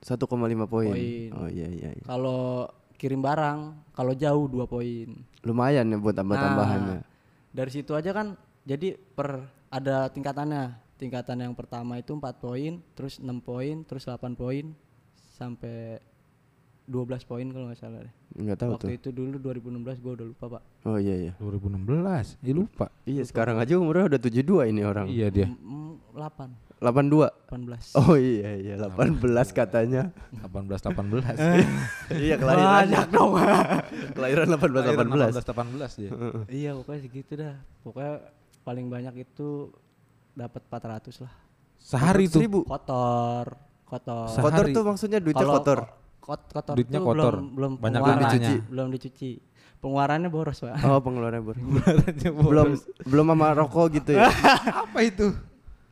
1,5 0.00 0.66
poin. 0.66 0.90
Poin. 0.90 1.28
Oh 1.32 1.46
iya 1.46 1.68
iya 1.68 1.90
iya. 1.92 2.04
kalau 2.04 2.66
kirim 2.96 3.20
barang 3.20 3.58
kalau 3.92 4.12
jauh 4.12 4.46
dua 4.46 4.64
poin 4.64 5.10
Lumayan 5.42 5.86
ya 5.86 5.96
buat 5.96 6.14
tambah-tambahannya. 6.14 6.96
Nah, 6.96 7.06
dari 7.50 7.70
situ 7.70 7.92
aja 7.92 8.10
kan 8.10 8.34
jadi 8.62 8.94
per 8.94 9.42
ada 9.68 10.06
tingkatannya 10.08 10.81
tingkatan 11.02 11.42
yang 11.42 11.54
pertama 11.58 11.98
itu 11.98 12.14
4 12.14 12.22
poin 12.38 12.78
terus 12.94 13.18
6 13.18 13.26
poin 13.42 13.82
terus 13.82 14.06
8 14.06 14.38
poin 14.38 14.70
sampai 15.34 15.98
12 16.86 17.30
poin 17.30 17.46
kalau 17.46 17.70
nggak 17.70 17.78
salah 17.78 18.02
deh. 18.02 18.14
Enggak 18.34 18.56
tahu 18.58 18.70
tuh. 18.74 18.88
Waktu 18.90 18.92
itu 18.98 19.08
dulu 19.14 19.38
2016 19.38 20.02
gua 20.02 20.12
udah 20.18 20.26
lupa, 20.26 20.44
Pak. 20.58 20.62
Oh 20.82 20.98
iya 20.98 21.14
iya. 21.30 21.32
2016. 21.38 22.42
Ih 22.42 22.54
lupa. 22.58 22.90
Iya, 23.06 23.22
sekarang 23.22 23.56
aja 23.62 23.78
umurnya 23.78 24.10
udah 24.12 24.20
72 24.20 24.66
ini 24.66 24.82
orang. 24.82 25.06
Iya 25.06 25.30
dia. 25.30 25.46
Mm, 25.46 26.02
8, 26.10 26.82
82. 26.82 27.30
18. 27.48 28.02
Oh 28.02 28.18
iya 28.18 28.50
iya 28.58 28.74
18 28.82 29.30
katanya. 29.54 30.10
18 30.42 30.82
18. 30.90 31.38
iya 32.26 32.34
kelahiran. 32.34 32.66
Banyak 32.82 33.06
dong. 33.14 33.32
kelahiran 34.18 34.46
18 34.50 34.82
18. 34.98 35.38
18 35.38 36.00
dia. 36.02 36.10
iya, 36.50 36.70
pokoknya 36.74 37.00
segitu 37.06 37.32
dah. 37.38 37.56
Pokoknya 37.86 38.14
paling 38.66 38.86
banyak 38.90 39.14
itu 39.22 39.70
dapat 40.32 40.62
400 40.64 41.24
lah. 41.24 41.32
Sehari 41.76 42.24
tuh. 42.26 42.38
Seribu. 42.38 42.60
Kotor, 42.62 43.46
kotor. 43.84 44.28
Sehari. 44.28 44.44
Kotor 44.44 44.64
tuh 44.70 44.82
maksudnya 44.84 45.18
duitnya 45.18 45.40
Kalau 45.40 45.54
kotor. 45.58 45.78
ko- 45.82 45.90
kot- 46.22 46.50
kotor 46.50 46.74
Duitnya 46.78 46.98
tuh 46.98 47.06
kotor. 47.08 47.32
belum 47.34 47.46
belum 47.52 47.72
Banyak 47.76 48.00
pengeluaran. 48.00 48.30
dicuci. 48.30 48.54
belum 48.66 48.86
dicuci. 48.90 49.30
Pengeluarannya 49.82 50.30
boros, 50.30 50.58
Pak. 50.58 50.74
Oh, 50.80 51.02
pengeluarannya 51.02 51.42
bor. 51.42 51.56
belum 52.54 52.68
belum 53.02 53.26
sama 53.28 53.46
rokok 53.52 53.86
gitu 53.92 54.14
ya. 54.14 54.30
apa 54.86 54.98
itu? 55.02 55.34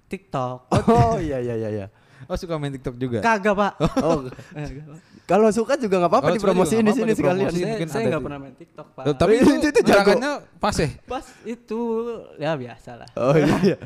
TikTok. 0.06 0.70
Oh 0.86 1.18
iya 1.18 1.38
iya 1.38 1.54
iya 1.56 1.68
iya. 1.70 1.86
Oh 2.26 2.38
suka 2.38 2.54
main 2.54 2.70
TikTok 2.70 2.94
juga. 2.94 3.18
Kagak, 3.18 3.50
Pak. 3.50 3.72
Oh, 3.98 4.22
kagak, 4.54 4.84
Pak. 4.86 4.98
Kalau 5.24 5.48
suka 5.50 5.74
juga 5.74 5.98
nggak 5.98 6.10
apa-apa 6.10 6.28
dipromosiin 6.32 6.80
di 6.80 6.90
nggak 6.90 6.96
sini 6.96 7.12
sekalian. 7.14 7.50
Saya, 7.50 7.64
saya 7.86 8.02
ada 8.02 8.08
nggak 8.10 8.24
pernah 8.24 8.38
main 8.38 8.54
TikTok, 8.54 8.86
Pak. 8.92 9.04
Tapi 9.14 9.32
Itu- 9.36 9.54
itu, 9.58 9.66
itu 9.68 9.80
jago. 9.84 10.10
pas 10.56 10.76
ya? 10.76 10.88
Pas 11.04 11.26
itu 11.42 11.80
ya 12.36 12.50
biasa 12.54 12.90
lah. 12.98 13.08
Oh 13.14 13.34
iya 13.34 13.54
iya. 13.62 13.76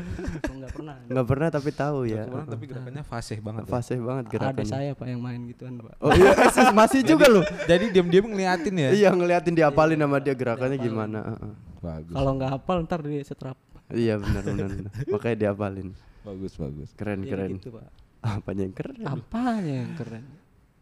Enggak 0.47 0.71
pernah. 0.73 0.95
Nggak 1.05 1.27
pernah 1.27 1.49
tapi 1.49 1.71
tahu 1.71 1.99
ya. 2.05 2.23
Cuman 2.25 2.45
tapi 2.47 2.65
gerakannya 2.67 3.03
fasih 3.03 3.39
banget. 3.39 3.63
ya. 3.63 3.71
Fasih 3.71 3.99
banget 3.99 4.25
Ada 4.25 4.33
gerakannya. 4.33 4.67
saya 4.69 4.91
Pak 4.93 5.07
yang 5.07 5.21
main 5.21 5.41
gituan, 5.47 5.73
Pak. 5.79 5.95
Oh 6.01 6.11
iya, 6.13 6.31
eh, 6.33 6.73
masih 6.73 7.01
juga 7.03 7.27
loh. 7.29 7.45
Jadi 7.65 7.85
diam-diam 7.91 8.25
ngeliatin 8.27 8.75
ya. 8.75 8.91
Iya 8.91 9.09
ngeliatin 9.11 9.55
diapalin 9.55 9.99
sama 9.99 10.19
dia 10.19 10.35
gerakannya 10.35 10.77
gimana. 10.77 11.19
Heeh. 11.31 11.53
Bagus. 11.79 12.15
Kalau 12.17 12.31
nggak 12.35 12.51
hafal 12.51 12.77
ntar 12.83 13.01
di 13.01 13.21
setrap. 13.21 13.57
Iya 13.89 14.17
benar 14.17 14.43
benar. 14.43 14.69
benar. 14.73 14.93
Makanya 15.13 15.37
diapalin. 15.39 15.89
Bagus 16.25 16.57
bagus. 16.57 16.89
Keren 16.97 17.21
Iya 17.21 17.37
keren. 17.37 17.51
gitu, 17.55 17.69
Pak. 17.69 17.85
Apanya 18.25 18.65
yang 18.65 18.73
keren? 18.73 18.97
Apanya 19.05 19.75
yang 19.85 19.93
keren? 19.95 20.25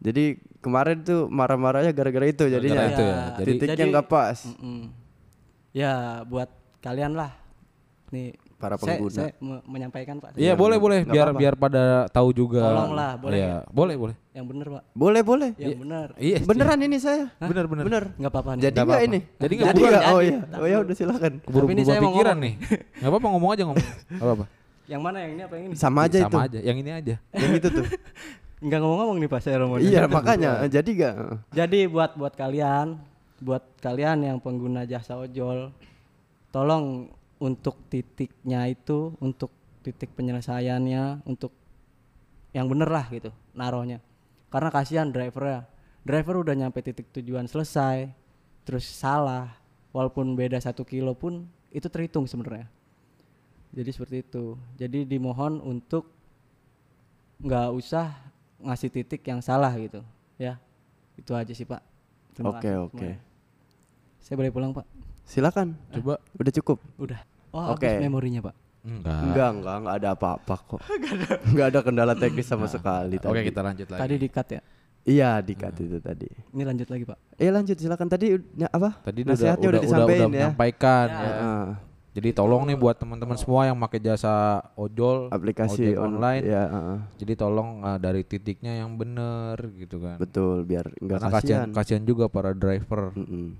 Jadi 0.03 0.23
kemarin 0.59 0.99
tuh 0.99 1.25
marah-marahnya 1.27 1.91
gara-gara 1.91 2.25
itu 2.25 2.43
jadinya. 2.45 2.75
Gara-gara 2.77 2.91
itu 2.91 3.03
ya. 3.03 3.17
Jadi 3.39 3.51
Titiknya 3.53 3.85
nggak 3.89 4.07
pas. 4.07 4.37
mm-mm. 4.45 4.81
Ya 5.71 5.93
buat 6.23 6.49
kalian 6.79 7.13
lah. 7.13 7.31
Nih 8.09 8.35
Para 8.55 8.75
saya- 8.77 8.95
pengguna. 8.95 9.15
Saya, 9.17 9.31
me- 9.37 9.63
menyampaikan 9.65 10.15
Pak. 10.17 10.35
Iya 10.35 10.53
boleh 10.53 10.77
boleh 10.77 11.03
biar 11.03 11.27
apa-apa. 11.27 11.39
biar 11.39 11.53
pada 11.57 11.83
tahu 12.09 12.29
juga. 12.31 12.63
Tolonglah, 12.63 13.11
boleh 13.17 13.35
Iya, 13.35 13.55
boleh 13.67 13.95
boleh. 13.97 14.15
Yang 14.31 14.45
bener 14.45 14.67
Pak. 14.69 14.83
Boleh 14.93 15.21
boleh. 15.21 15.49
Yang 15.55 15.77
bener. 15.79 16.07
Iya. 16.15 16.37
Beneran 16.43 16.79
ini 16.79 16.97
saya. 16.97 17.25
Bener 17.39 17.65
bener. 17.65 17.83
Bener. 17.83 18.03
Nggak 18.13 18.31
apa-apa 18.31 18.51
nih. 18.53 18.61
Jadi 18.61 18.69
Nggak 18.69 18.71
nggak 18.77 18.95
apa-apa. 18.95 19.07
ini? 19.09 19.19
Jadi 19.35 19.53
nggak 19.53 19.67
Jadi 19.67 19.79
bukan. 19.81 19.91
nggak? 19.91 20.03
Oh 20.07 20.21
iya. 20.21 20.39
Oh 20.53 20.67
ya 20.69 20.77
udah 20.79 20.95
silakan. 20.95 21.31
Keburu 21.41 21.63
Tapi 21.63 21.73
ini 21.73 21.83
saya 21.83 21.99
pikiran 22.01 22.37
nih. 22.39 22.53
Enggak 22.93 23.09
apa-apa 23.11 23.27
ngomong 23.29 23.49
aja 23.51 23.63
ngomong. 23.65 23.83
Enggak 24.11 24.27
apa-apa. 24.29 24.45
Yang 24.83 25.01
mana 25.01 25.17
yang 25.17 25.31
ini 25.31 25.41
apa 25.41 25.53
yang 25.55 25.65
ini? 25.65 25.75
Sama 25.75 25.99
aja 26.05 26.17
itu. 26.19 26.27
Sama 26.29 26.43
aja. 26.43 26.59
Yang 26.59 26.77
ini 26.79 26.91
aja. 26.91 27.15
Yang 27.33 27.51
itu 27.59 27.67
tuh. 27.73 27.85
Enggak 28.63 28.79
ngomong-ngomong 28.79 29.17
nih 29.19 29.29
Pak 29.29 29.43
Romo. 29.59 29.75
Iya 29.75 30.07
makanya. 30.15 30.63
Jadi 30.71 30.95
nggak? 30.95 31.15
Jadi 31.51 31.79
buat 31.91 32.15
buat 32.15 32.31
kalian, 32.31 32.95
buat 33.43 33.63
kalian 33.83 34.23
yang 34.23 34.37
pengguna 34.39 34.87
jasa 34.87 35.19
ojol, 35.19 35.75
tolong 36.55 37.11
untuk 37.43 37.75
titiknya 37.91 38.71
itu, 38.71 39.11
untuk 39.19 39.51
titik 39.83 40.15
penyelesaiannya, 40.15 41.27
untuk 41.27 41.51
yang 42.55 42.71
bener 42.71 42.87
lah 42.87 43.03
gitu, 43.11 43.35
naruhnya. 43.51 43.99
Karena 44.47 44.71
kasihan 44.71 45.11
drivernya. 45.11 45.67
Driver 46.03 46.43
udah 46.43 46.55
nyampe 46.55 46.79
titik 46.83 47.11
tujuan 47.15 47.47
selesai, 47.47 48.11
terus 48.63 48.87
salah, 48.87 49.59
walaupun 49.91 50.35
beda 50.39 50.59
satu 50.59 50.87
kilo 50.87 51.15
pun 51.15 51.47
itu 51.71 51.87
terhitung 51.91 52.27
sebenarnya. 52.27 52.67
Jadi 53.75 53.89
seperti 53.91 54.15
itu. 54.23 54.55
Jadi 54.79 55.03
dimohon 55.03 55.59
untuk 55.59 56.11
nggak 57.43 57.69
usah 57.75 58.32
ngasih 58.63 58.89
titik 58.89 59.21
yang 59.27 59.43
salah 59.43 59.71
gitu, 59.75 59.99
ya. 60.39 60.57
Itu 61.19 61.35
aja 61.35 61.51
sih 61.53 61.67
Pak. 61.67 61.81
Oke 62.41 62.71
oke. 62.73 62.97
semuanya. 62.97 63.17
Saya 64.23 64.35
boleh 64.39 64.51
pulang 64.55 64.71
Pak? 64.71 64.85
Silakan. 65.27 65.75
Coba. 65.93 66.17
Udah 66.39 66.53
cukup. 66.55 66.77
Udah. 66.97 67.19
Oh, 67.53 67.77
Oke. 67.77 67.85
habis 67.85 68.01
memorinya 68.01 68.41
Pak. 68.49 68.55
Enggak. 68.83 69.19
Enggak 69.23 69.49
enggak 69.55 69.75
enggak 69.79 69.95
ada 69.95 70.09
apa-apa 70.11 70.55
kok. 70.59 70.81
Enggak 71.53 71.67
ada 71.71 71.79
kendala 71.79 72.13
teknis 72.19 72.47
sama 72.49 72.67
sekali 72.67 73.15
Oke, 73.15 73.31
tadi. 73.31 73.47
kita 73.47 73.61
lanjut 73.63 73.87
lagi. 73.87 74.01
Tadi 74.03 74.15
di-cut 74.19 74.47
ya. 74.51 74.61
Iya 75.03 75.31
dikat 75.43 75.75
itu 75.83 75.99
tadi. 75.99 76.27
Ini 76.55 76.63
lanjut 76.63 76.87
lagi 76.87 77.03
Pak. 77.03 77.17
Eh 77.35 77.51
lanjut 77.51 77.75
silakan 77.75 78.07
tadi 78.07 78.39
udah 78.39 78.71
apa? 78.71 78.89
Tadi 79.03 79.19
udah 79.23 79.35
Nasihatnya 79.35 79.67
udah 79.67 79.67
udah 79.67 79.67
udah, 79.67 79.79
udah, 79.79 79.83
disampaikan 79.83 80.27
ya. 80.27 80.31
menyampaikan 80.31 81.07
Ya. 81.07 81.15
ya. 81.15 81.23
Heeh. 81.27 81.65
Jadi 82.13 82.29
tolong 82.29 82.61
nih 82.63 82.75
buat 82.75 82.93
teman-teman 82.93 83.33
semua 83.35 83.65
yang 83.65 83.73
pakai 83.75 83.97
jasa 83.99 84.33
ojol, 84.73 85.27
aplikasi 85.27 85.81
ojek 85.83 85.97
on- 85.97 86.13
online. 86.13 86.43
Ya, 86.43 86.63
heeh. 86.63 86.97
Jadi 87.17 87.33
tolong 87.35 87.81
uh, 87.81 87.97
dari 87.97 88.21
titiknya 88.21 88.77
yang 88.77 88.93
bener 88.93 89.57
gitu 89.75 89.97
kan. 89.97 90.15
betul 90.15 90.61
biar 90.61 90.93
enggak 90.95 91.17
Karena 91.19 91.29
kasihan 91.31 91.41
kasihan. 91.41 91.67
kasihan 91.73 92.03
juga 92.03 92.25
para 92.27 92.53
driver. 92.53 93.09
Mm-mm. 93.13 93.57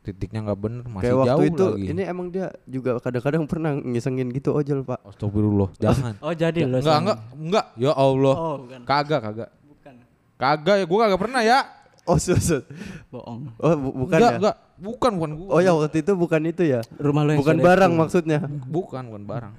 Titiknya 0.00 0.38
nggak 0.40 0.60
bener 0.60 0.84
masih 0.86 1.02
Kayak 1.02 1.18
waktu 1.18 1.26
jauh 1.28 1.42
itu 1.44 1.64
lagi. 1.68 1.86
ini 1.90 2.02
emang 2.04 2.26
dia 2.30 2.46
juga 2.64 2.90
kadang-kadang 2.96 3.42
pernah 3.44 3.74
ngisengin 3.74 4.30
gitu 4.30 4.54
ojol, 4.54 4.86
Pak. 4.86 5.02
Astagfirullah, 5.04 5.68
jangan. 5.82 6.14
Oh, 6.20 6.30
jadi 6.30 6.60
lo 6.62 6.78
enggak, 6.78 6.98
enggak, 7.02 7.18
enggak. 7.34 7.66
Ya 7.74 7.90
Allah. 7.90 8.34
Oh, 8.36 8.54
bukan. 8.62 8.80
Kagak, 8.86 9.20
kagak. 9.20 9.50
Bukan. 9.66 9.94
Kagak 10.36 10.74
ya, 10.78 10.84
gua 10.86 10.98
kagak 11.02 11.20
pernah 11.20 11.42
ya. 11.42 11.58
Oh, 12.06 12.14
susut. 12.16 12.62
Bohong. 13.10 13.50
Oh, 13.58 13.74
bu- 13.74 14.06
bukan 14.06 14.14
enggak, 14.14 14.30
ya? 14.30 14.38
enggak. 14.38 14.56
Bukan, 14.76 15.16
bukan 15.16 15.30
gua. 15.40 15.48
Oh 15.56 15.60
ya 15.64 15.72
waktu 15.72 16.04
itu 16.04 16.12
bukan 16.12 16.40
itu 16.44 16.62
ya. 16.62 16.84
Rumah 17.00 17.22
lo 17.24 17.30
yang 17.32 17.40
Bukan 17.40 17.56
barang 17.64 17.92
itu. 17.92 18.00
maksudnya. 18.00 18.38
Bukan, 18.68 19.02
bukan 19.08 19.22
barang. 19.24 19.52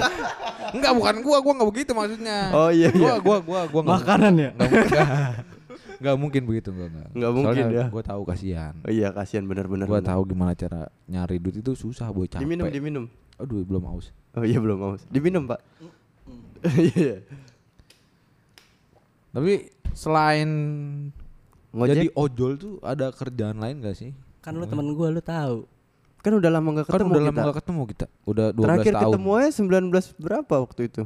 Enggak, 0.76 0.92
bukan 0.94 1.14
gua, 1.22 1.36
gua 1.42 1.52
enggak 1.58 1.68
begitu 1.70 1.90
maksudnya. 1.94 2.38
Oh, 2.54 2.70
iya, 2.70 2.90
Gua 2.94 3.14
iya. 3.14 3.22
gua 3.22 3.36
gua 3.42 3.60
gua 3.70 3.80
enggak. 3.86 3.96
Makanan 4.02 4.32
ya? 4.34 4.50
Enggak 4.54 4.68
mungkin. 4.70 4.98
Enggak 6.00 6.16
mungkin 6.16 6.42
begitu 6.48 6.68
enggak 6.72 6.88
enggak. 6.90 7.08
Nggak 7.12 7.32
mungkin 7.36 7.54
Soalnya 7.62 7.78
ya. 7.78 7.86
Gua 7.92 8.02
tahu 8.06 8.22
kasihan. 8.24 8.74
Oh 8.82 8.90
iya, 8.90 9.08
kasihan 9.12 9.44
bener-bener. 9.46 9.86
Gua 9.86 10.00
bener. 10.00 10.10
tahu 10.10 10.20
gimana 10.26 10.52
cara 10.56 10.80
nyari 11.06 11.36
duit 11.38 11.60
itu 11.60 11.72
susah, 11.76 12.08
boy 12.10 12.26
capek. 12.26 12.42
Diminum, 12.42 12.66
diminum. 12.70 13.04
Aduh, 13.36 13.62
belum 13.62 13.84
haus. 13.86 14.10
Oh 14.34 14.42
iya 14.42 14.58
belum 14.58 14.78
haus. 14.82 15.02
Diminum, 15.06 15.46
Pak. 15.46 15.60
Iya. 16.60 17.24
Tapi 19.30 19.52
selain 19.94 20.50
Ngojek 21.70 21.94
jadi 21.94 22.08
ojol 22.18 22.52
tuh 22.58 22.74
ada 22.82 23.14
kerjaan 23.14 23.62
lain 23.62 23.78
gak 23.80 23.94
sih? 23.94 24.10
Kan 24.40 24.52
lu 24.52 24.64
temen 24.64 24.86
gua 24.90 25.08
lu 25.08 25.20
tahu. 25.20 25.68
kan 26.18 26.32
udah 26.34 26.50
lama 26.50 26.68
nggak 26.70 26.84
Kan 26.84 26.92
ketemu 26.94 27.08
udah 27.10 27.22
lama 27.22 27.32
kita. 27.32 27.42
gak 27.42 27.56
ketemu 27.56 27.82
kita. 27.86 28.06
Udah 28.22 28.46
12 28.50 28.60
Terakhir 28.60 28.92
tahun. 28.92 29.04
ketemu 29.08 29.28
aja 29.32 29.50
19 29.50 30.20
berapa 30.20 30.54
waktu 30.58 30.80
itu? 30.84 31.02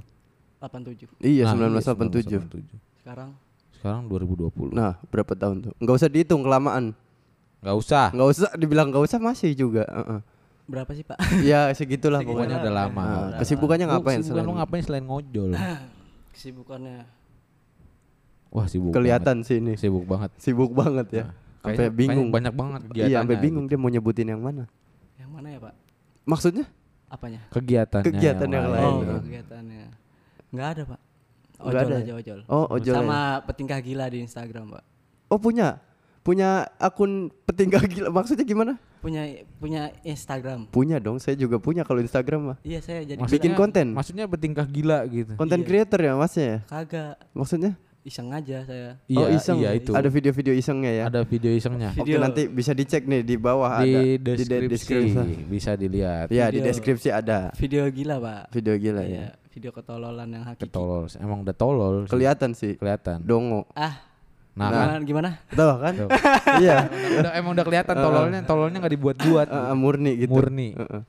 87. 0.59 1.07
Iya, 1.21 1.43
Nah, 1.45 1.53
1987. 1.55 2.41
1987. 2.41 2.79
Sekarang 2.99 3.31
Sekarang 3.71 4.03
2020. 4.09 4.73
Nah, 4.73 4.97
berapa 5.07 5.33
tahun 5.33 5.57
tuh? 5.61 5.73
Nggak 5.77 5.95
usah 5.95 6.09
dihitung 6.09 6.41
kelamaan. 6.41 6.85
Gak 7.61 7.77
usah. 7.77 8.07
Nggak 8.11 8.29
usah 8.29 8.51
dibilang 8.55 8.89
nggak 8.89 9.05
usah 9.05 9.19
masih 9.19 9.53
juga. 9.53 9.85
Heeh. 9.85 10.21
berapa 10.65 10.91
sih, 10.91 11.05
Pak? 11.05 11.19
Ya 11.45 11.69
segitulah 11.71 12.19
Pokoknya 12.19 12.57
pokoknya. 12.57 12.57
udah 12.59 12.73
lama. 12.75 13.05
Nah, 13.05 13.39
kesibukannya 13.39 13.87
ngapain 13.87 14.19
kesibukan 14.19 14.25
selain 14.33 14.47
lu 14.47 14.55
ngapain 14.57 14.83
selain 14.83 15.05
ngojol? 15.05 15.51
Kesibukannya 16.33 16.97
Wah 18.49 18.67
sibuk 18.67 18.91
kelihatan 18.91 19.43
sih 19.43 19.59
ini. 19.59 19.75
Sibuk 19.75 20.03
banget. 20.05 20.31
Sibuk 20.37 20.71
banget 20.73 21.07
ya. 21.13 21.25
Sampai 21.65 21.89
bingung. 21.89 22.29
banyak 22.29 22.53
banget 22.53 22.81
kegiatannya. 22.93 23.09
Iya, 23.09 23.19
sampai 23.25 23.37
bingung 23.41 23.65
gitu. 23.65 23.73
dia 23.73 23.79
mau 23.81 23.89
nyebutin 23.89 24.29
yang 24.29 24.43
mana. 24.45 24.65
yang 25.17 25.31
mana 25.33 25.49
ya, 25.49 25.59
Pak? 25.65 25.75
Maksudnya? 26.29 26.65
Apanya? 27.09 27.41
Kegiatannya, 27.49 28.05
Kegiatan 28.05 28.49
yang 28.53 28.69
lain. 28.69 28.85
Oh, 28.85 29.01
gitu. 29.01 29.15
kegiatannya. 29.25 29.87
Enggak 30.53 30.69
ada, 30.77 30.83
Pak. 30.85 31.01
Nggak 31.55 31.65
Ojol 31.65 31.81
ada 31.81 31.95
ya? 31.95 32.03
aja 32.05 32.13
ojol. 32.21 32.41
Oh, 32.51 32.67
ojol. 32.69 32.95
Sama 32.95 33.17
ya. 33.17 33.29
petingkah 33.49 33.79
gila 33.81 34.05
di 34.13 34.19
Instagram, 34.21 34.67
Pak. 34.77 34.85
Oh, 35.33 35.39
punya. 35.41 35.81
Punya 36.21 36.69
akun 36.81 37.29
petinggal 37.45 37.85
gila. 37.85 38.09
Maksudnya 38.13 38.45
gimana? 38.45 38.81
Punya 39.05 39.45
punya 39.61 39.93
Instagram. 40.01 40.73
Punya 40.73 40.97
dong, 40.97 41.21
saya 41.21 41.37
juga 41.37 41.61
punya 41.61 41.85
kalau 41.85 42.01
Instagram 42.01 42.41
mah. 42.53 42.59
Iya, 42.65 42.81
saya 42.81 43.05
jadi 43.05 43.21
Bikin 43.21 43.53
konten? 43.53 43.93
Maksudnya 43.93 44.25
bertingkah 44.25 44.65
gila 44.65 45.05
gitu. 45.13 45.37
Konten 45.37 45.61
Iya. 45.61 45.69
creator 45.69 46.01
ya 46.01 46.13
masnya 46.17 46.45
ya? 46.45 46.59
kagak 46.65 47.21
Maksudnya? 47.37 47.73
Iseng 48.05 48.29
aja 48.31 48.61
saya. 48.63 49.01
Iya, 49.09 49.25
oh, 49.25 49.29
iseng. 49.33 49.57
iya 49.59 49.71
itu. 49.73 49.91
Ada 49.91 50.07
video-video 50.07 50.53
isengnya 50.53 50.93
ya? 50.93 51.05
Ada 51.09 51.25
video 51.25 51.51
isengnya. 51.51 51.91
Oke, 51.91 52.05
Video. 52.05 52.21
nanti 52.21 52.43
bisa 52.47 52.77
dicek 52.77 53.09
nih 53.09 53.25
di 53.25 53.35
bawah 53.35 53.81
di 53.81 54.21
ada. 54.21 54.37
deskripsi, 54.37 54.69
deskripsi. 54.69 55.33
bisa 55.49 55.71
dilihat. 55.73 56.29
Ya, 56.29 56.53
di 56.53 56.61
deskripsi 56.61 57.09
ada. 57.09 57.49
Video 57.57 57.89
gila, 57.89 58.21
Pak. 58.21 58.43
Video 58.53 58.77
gila 58.77 59.01
Iya, 59.03 59.33
ya. 59.33 59.49
video 59.49 59.73
ketololan 59.73 60.29
yang 60.29 60.45
hakiki. 60.45 60.69
Ketolol. 60.69 61.09
Emang 61.17 61.39
udah 61.41 61.57
tolol. 61.57 61.95
sih. 62.05 62.13
Kelihatan 62.13 62.51
sih. 62.53 62.73
Kelihatan. 62.77 63.25
Dongo. 63.25 63.65
Ah, 63.73 64.05
Nah, 64.55 64.71
kan. 64.71 65.03
gimana 65.03 65.03
gimana? 65.03 65.31
Tahu 65.51 65.73
kan? 65.83 65.93
Tuh. 65.99 66.09
Iya. 66.63 66.77
Udah- 67.19 67.35
emang 67.35 67.51
udah 67.59 67.65
kelihatan 67.67 67.97
tololnya, 67.99 68.41
tololnya 68.47 68.79
nggak 68.79 68.95
dibuat-buat. 68.95 69.47
Eh, 69.51 69.75
murni 69.75 70.13
gitu. 70.15 70.31
Murni. 70.31 70.69
Heeh. 70.79 71.03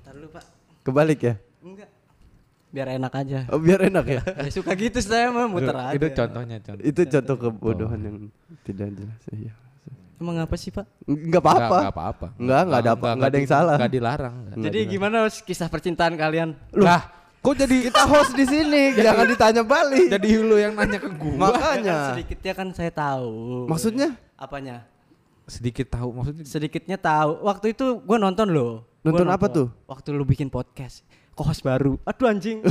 Entar 0.00 0.12
dulu, 0.16 0.28
Pak. 0.32 0.44
Kebalik 0.80 1.20
ya? 1.20 1.34
Enggak. 1.60 1.88
Biar 2.72 2.88
enak 2.90 3.12
aja. 3.12 3.40
Oh, 3.52 3.60
biar 3.60 3.80
enak 3.84 4.04
ya. 4.08 4.22
ya 4.44 4.50
suka 4.50 4.72
gitu 4.72 4.98
saya 4.98 5.28
mah 5.28 5.44
muter 5.44 5.76
aja. 5.76 5.92
Itu 5.92 6.08
contohnya 6.10 6.56
contoh. 6.58 6.82
Itu 6.82 7.02
contoh 7.04 7.36
kebodohan 7.38 8.00
yang 8.00 8.16
tidak 8.64 8.88
jelas. 8.96 9.20
Iya. 9.30 9.52
Emang 10.16 10.38
apa 10.38 10.54
sih 10.54 10.70
pak? 10.70 10.86
Enggak 11.04 11.42
apa-apa. 11.42 11.76
Enggak 11.76 11.92
apa-apa. 11.92 12.26
Enggak, 12.38 12.60
enggak 12.62 12.80
ada 12.80 12.90
apa- 12.90 13.12
enggak 13.12 13.28
ada 13.28 13.38
yang 13.38 13.50
salah. 13.50 13.74
Enggak 13.76 13.92
dilarang. 13.92 14.34
nggak. 14.40 14.56
Jadi 14.64 14.78
gimana 14.88 15.16
kisah 15.28 15.68
percintaan 15.68 16.14
kalian? 16.14 16.48
Lah, 16.72 17.02
kok 17.38 17.54
jadi 17.58 17.76
Kita 17.90 18.02
host 18.06 18.32
di 18.32 18.46
sini, 18.46 18.82
jangan 18.96 19.26
ditanya 19.26 19.62
balik. 19.62 20.06
jadi 20.08 20.28
lu 20.38 20.56
yang 20.56 20.72
nanya 20.72 20.96
ke 20.96 21.10
gua? 21.10 21.50
Kan 21.50 21.58
Makanya. 21.58 21.98
sedikitnya 22.14 22.52
kan 22.54 22.68
saya 22.70 22.88
tahu. 22.88 23.66
Maksudnya? 23.66 24.14
Apanya? 24.38 24.86
Sedikit 25.44 25.90
tahu 25.90 26.08
maksudnya. 26.14 26.44
Sedikitnya 26.46 26.96
tahu. 26.96 27.42
Waktu 27.42 27.74
itu 27.74 27.98
gue 27.98 28.16
nonton 28.16 28.46
loh. 28.48 28.86
Nonton 29.02 29.26
apa 29.26 29.46
tuh? 29.50 29.66
Waktu 29.90 30.14
lu 30.14 30.22
bikin 30.22 30.46
podcast. 30.46 31.02
Kohos 31.34 31.58
baru. 31.58 31.98
Aduh 32.06 32.30
anjing. 32.30 32.62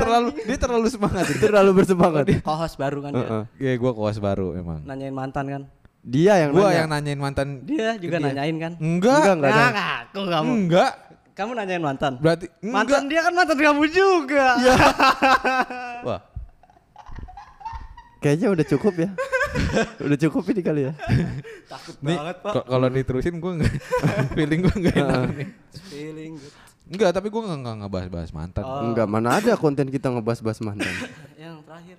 terlalu 0.00 0.28
dia 0.44 0.58
terlalu 0.60 0.86
semangat. 0.86 1.24
Terlalu 1.34 1.70
bersemangat. 1.82 2.24
Kohos 2.44 2.78
baru 2.78 2.98
kan 3.02 3.10
ya. 3.10 3.26
Heeh. 3.26 3.44
Ya 3.58 3.72
gua 3.74 3.90
kawas 3.90 4.22
baru 4.22 4.54
emang. 4.54 4.86
Nanyain 4.86 5.10
mantan 5.10 5.44
kan. 5.50 5.62
Dia 6.04 6.46
yang 6.46 6.52
Gua 6.52 6.68
nanya. 6.68 6.78
yang 6.78 6.88
nanyain 6.92 7.18
mantan. 7.18 7.46
Dia 7.64 7.96
juga 7.96 8.16
Dia. 8.20 8.26
nanyain 8.30 8.56
kan. 8.60 8.72
Enggak. 8.76 9.18
Enggak, 9.18 9.34
enggak. 9.34 9.50
Nah, 9.50 10.00
kamu. 10.12 10.50
Enggak. 10.52 10.92
Kamu 11.34 11.50
nanyain 11.58 11.82
mantan. 11.82 12.12
Berarti 12.22 12.46
Mantan 12.62 13.02
enggak. 13.02 13.10
dia 13.10 13.20
kan 13.24 13.32
mantan 13.34 13.58
kamu 13.58 13.82
juga. 13.90 14.46
Wah, 16.06 16.20
Kayaknya 18.24 18.48
udah 18.56 18.66
cukup 18.66 18.94
ya. 18.96 19.10
udah 20.00 20.18
cukup 20.18 20.42
ini 20.50 20.60
kali 20.64 20.80
ya. 20.88 20.92
Takut 21.68 21.96
nih 22.00 22.16
banget, 22.16 22.36
Pak. 22.40 22.52
kalau 22.64 22.88
diterusin 22.88 23.36
gua 23.36 23.52
enggak 23.60 23.74
feeling 24.36 24.60
gua 24.64 24.74
enggak 24.80 24.94
enak 24.96 25.20
nih. 25.36 25.48
Feeling 25.92 26.32
good. 26.40 26.52
Enggak, 26.84 27.10
tapi 27.12 27.28
gua 27.28 27.40
enggak 27.44 27.58
enggak 27.60 27.76
ngebahas-bahas 27.84 28.30
mantan. 28.32 28.64
Oh. 28.64 28.80
Enggak, 28.88 29.06
mana 29.06 29.28
ada 29.36 29.52
konten 29.60 29.92
kita 29.92 30.08
ngebahas-bahas 30.08 30.58
mantan. 30.64 30.88
Yang 31.36 31.56
terakhir. 31.68 31.96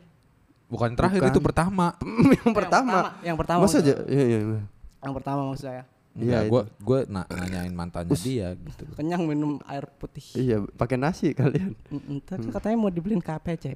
Bukan 0.66 0.90
terakhir 0.98 1.22
Bukan. 1.22 1.32
itu 1.32 1.40
pertama. 1.46 1.88
yang 2.42 2.52
pertama. 2.58 2.98
Yang 3.22 3.38
pertama. 3.38 3.60
Masa 3.62 3.78
maksud- 3.78 3.86
aja? 3.86 3.96
Iya, 4.10 4.24
iya. 4.26 4.40
iya. 4.42 4.62
Yang 5.06 5.14
pertama 5.22 5.42
maksud 5.46 5.66
saya. 5.70 5.84
Iya, 6.16 6.48
gua 6.48 6.64
gua 6.80 7.04
na- 7.12 7.28
nanyain 7.28 7.76
mantannya 7.76 8.16
dia 8.16 8.56
gitu. 8.56 8.88
Kenyang 8.96 9.28
minum 9.28 9.60
air 9.68 9.84
putih. 10.00 10.24
Iya, 10.34 10.64
pakai 10.74 10.96
nasi 10.96 11.36
kalian. 11.36 11.76
Mm, 11.92 12.24
Ntar 12.24 12.40
katanya 12.56 12.78
mau 12.80 12.90
dibeliin 12.90 13.20
KPC. 13.20 13.76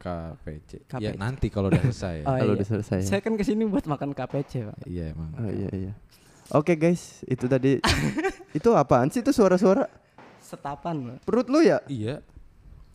KPC. 0.00 0.88
KPC. 0.88 1.04
Ya 1.04 1.12
nanti 1.14 1.52
kalau 1.52 1.68
udah 1.68 1.82
selesai. 1.84 2.16
Oh, 2.28 2.34
Kalau 2.34 2.52
iya. 2.56 2.58
udah 2.58 2.68
selesai 2.72 2.98
ya. 3.04 3.08
Saya 3.12 3.20
kan 3.20 3.36
ke 3.36 3.44
sini 3.44 3.68
buat 3.68 3.84
makan 3.84 4.16
KPC, 4.16 4.52
Pak. 4.64 4.76
Iya 4.88 5.12
emang. 5.12 5.30
Oh 5.36 5.52
iya 5.52 5.70
iya. 5.76 5.92
Oke 6.50 6.74
guys, 6.74 7.22
itu 7.28 7.44
tadi 7.46 7.78
itu 8.58 8.68
apaan 8.74 9.12
sih 9.12 9.20
itu 9.20 9.30
suara-suara? 9.30 9.86
Setapan, 10.40 10.96
Pak. 11.20 11.28
Perut 11.28 11.46
lu 11.46 11.60
ya? 11.60 11.78
Iya. 11.86 12.24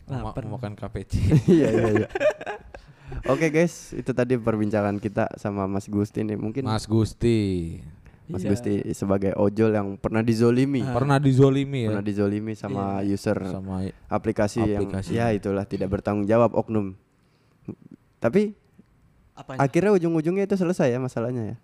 Mau, 0.06 0.30
Lapar. 0.30 0.42
mau 0.44 0.58
makan 0.58 0.74
KPC. 0.74 1.12
iya 1.56 1.68
iya 1.70 1.86
iya. 2.04 2.08
Oke 3.30 3.50
guys, 3.54 3.94
itu 3.94 4.10
tadi 4.10 4.34
perbincangan 4.34 4.98
kita 4.98 5.30
sama 5.38 5.66
Mas 5.70 5.86
Gusti 5.86 6.26
nih. 6.26 6.34
Mungkin 6.38 6.66
Mas, 6.66 6.86
Mas 8.26 8.42
Gusti. 8.42 8.72
Iya. 8.72 8.82
Gusti 8.82 8.92
sebagai 8.92 9.32
ojol 9.34 9.70
yang 9.70 9.88
pernah 9.96 10.20
dizolimi, 10.20 10.82
Ah. 10.82 10.92
Pernah 10.92 11.18
dizolimi 11.18 11.86
ya 11.86 11.90
pernah 11.90 12.04
dizolimi 12.04 12.52
sama 12.52 13.00
user 13.02 13.38
sama 13.46 13.86
aplikasi, 14.06 14.60
aplikasi. 14.60 15.14
yang 15.14 15.30
ya 15.30 15.36
itulah 15.36 15.64
tidak 15.64 15.88
bertanggung 15.88 16.26
jawab 16.26 16.52
oknum. 16.52 16.98
Tapi 18.18 18.54
Apanya? 19.34 19.58
akhirnya 19.60 19.92
ujung-ujungnya 19.94 20.44
itu 20.44 20.56
selesai 20.56 20.90
ya 20.90 20.98
masalahnya 20.98 21.54
ya. 21.54 21.56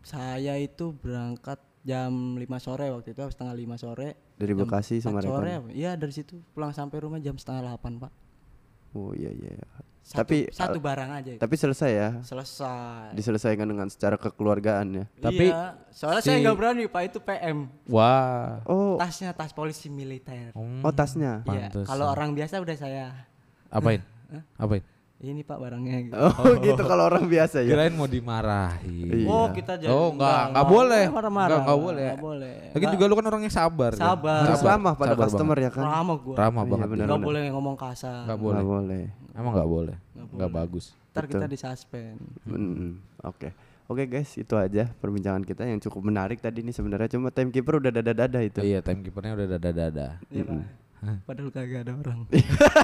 Saya 0.00 0.54
itu 0.56 0.92
berangkat 0.92 1.60
jam 1.80 2.36
5 2.36 2.44
sore 2.60 2.92
waktu 2.92 3.12
itu 3.12 3.20
setengah 3.22 3.54
5 3.54 3.76
sore. 3.76 4.08
Dari 4.36 4.52
Bekasi 4.52 5.00
4 5.00 5.04
sama 5.04 5.20
sore. 5.20 5.48
Rekon. 5.48 5.60
apa? 5.62 5.70
Iya, 5.72 5.96
dari 5.96 6.12
situ 6.12 6.40
pulang 6.52 6.72
sampai 6.72 7.00
rumah 7.00 7.20
jam 7.20 7.36
setengah 7.36 7.76
8, 7.76 8.00
Pak. 8.00 8.12
Oh 8.92 9.14
iya 9.14 9.30
iya. 9.30 9.50
iya. 9.52 9.66
Satu, 10.00 10.26
Tapi 10.26 10.50
satu 10.50 10.78
barang 10.82 11.10
aja. 11.12 11.32
tapi 11.38 11.54
selesai 11.54 11.90
ya. 11.92 12.08
Selesai. 12.26 13.14
Diselesaikan 13.14 13.62
dengan 13.62 13.86
secara 13.86 14.18
kekeluargaan 14.18 14.86
ya. 14.90 15.04
Tapi 15.22 15.46
iya, 15.46 15.78
soalnya 15.94 16.18
si- 16.18 16.34
saya 16.34 16.42
nggak 16.42 16.56
berani, 16.58 16.82
Pak, 16.90 17.02
itu 17.06 17.18
PM. 17.22 17.70
Wah. 17.86 18.58
Oh, 18.66 18.98
Tasnya 18.98 19.30
tas 19.30 19.54
polisi 19.54 19.86
militer. 19.86 20.50
Hmm, 20.50 20.82
oh 20.82 20.90
tasnya. 20.90 21.46
Iya, 21.46 21.70
kalau 21.86 22.10
orang 22.10 22.34
biasa 22.34 22.58
udah 22.58 22.74
saya 22.74 23.06
apain? 23.70 24.02
Apain? 24.58 24.82
Ini 25.20 25.40
Pak 25.40 25.56
barangnya 25.56 25.96
gitu. 26.02 26.16
Oh 26.16 26.54
gitu 26.64 26.82
kalau 26.82 27.04
orang 27.06 27.24
biasa 27.24 27.60
ya. 27.60 27.68
Kirain 27.68 27.92
mau 27.92 28.08
dimarahin. 28.08 29.04
Iya. 29.04 29.28
Oh, 29.28 29.46
kita 29.50 29.76
jadi 29.76 29.88
Oh, 29.88 30.08
enggak, 30.10 30.48
enggak 30.48 30.66
boleh. 30.66 31.04
Marah-marah. 31.06 31.48
Enggak, 31.50 31.60
enggak 31.62 31.78
boleh. 31.78 32.02
Enggak 32.02 32.24
boleh. 32.24 32.56
Lagi 32.72 32.86
juga 32.88 33.04
lu 33.04 33.14
kan 33.14 33.26
orang 33.28 33.42
yang 33.44 33.54
sabar. 33.54 33.90
kan? 33.92 34.00
Sabar. 34.02 34.40
Harus 34.42 34.62
ramah 34.62 34.94
pada 34.94 35.12
Sabar 35.12 35.22
customer 35.22 35.54
banget. 35.54 35.66
ya 35.66 35.76
kan. 35.76 35.84
Ramah 35.86 36.16
gua. 36.16 36.34
Ramah 36.34 36.62
Iya, 36.62 36.70
banget. 36.72 36.86
benar. 36.88 37.04
Enggak 37.04 37.20
boleh 37.22 37.42
ngomong 37.52 37.76
kasar. 37.76 38.22
Enggak 38.24 38.40
boleh. 38.40 38.56
Nggak 38.56 38.68
boleh. 38.72 39.02
Emang 39.30 39.52
enggak 39.52 39.70
boleh. 39.70 39.96
Nggak 40.10 40.28
Enggak 40.32 40.50
bagus. 40.50 40.84
Ntar 41.10 41.24
kita 41.26 41.46
disuspend. 41.46 42.18
Mm, 42.44 42.90
Oke. 43.22 43.48
Oke 43.86 44.06
guys, 44.06 44.38
itu 44.38 44.54
aja 44.54 44.86
perbincangan 44.96 45.42
kita 45.42 45.66
yang 45.66 45.82
cukup 45.82 46.06
menarik 46.06 46.38
tadi 46.38 46.62
nih 46.62 46.70
sebenarnya 46.70 47.10
cuma 47.10 47.28
timekeeper 47.28 47.76
udah 47.76 47.90
dada-dada 47.90 48.38
itu. 48.38 48.62
Iya, 48.62 48.78
timekeepernya 48.80 49.34
udah 49.34 49.46
dada-dada. 49.52 50.22
Iya, 50.30 50.46
Pak. 50.46 50.62
Padahal 51.28 51.50
kagak 51.52 51.80
ada 51.88 51.92
orang. 51.96 52.28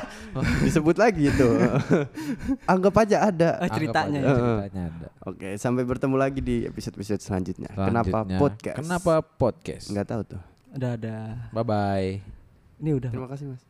Disebut 0.65 0.97
lagi 0.97 1.29
itu. 1.29 1.49
Anggap 2.73 2.95
aja 3.05 3.29
ada. 3.29 3.51
Eh, 3.61 3.71
ceritanya 3.71 4.21
ya. 4.21 4.29
aja 4.29 4.41
ceritanya 4.41 4.83
ada. 4.89 5.07
Oke, 5.29 5.49
sampai 5.61 5.83
bertemu 5.85 6.17
lagi 6.17 6.41
di 6.41 6.65
episode-episode 6.65 7.21
selanjutnya. 7.21 7.69
Kenapa 7.73 8.25
Selanjutnya, 8.25 8.39
podcast? 8.41 8.79
Kenapa 8.81 9.13
podcast? 9.21 9.87
Enggak 9.93 10.07
tahu 10.09 10.23
tuh. 10.37 10.41
Udah 10.77 10.91
ada. 10.97 11.17
Bye 11.53 11.65
bye. 11.65 12.11
Ini 12.81 12.91
udah. 12.97 13.11
Terima 13.13 13.29
kasih, 13.29 13.45
Mas. 13.53 13.63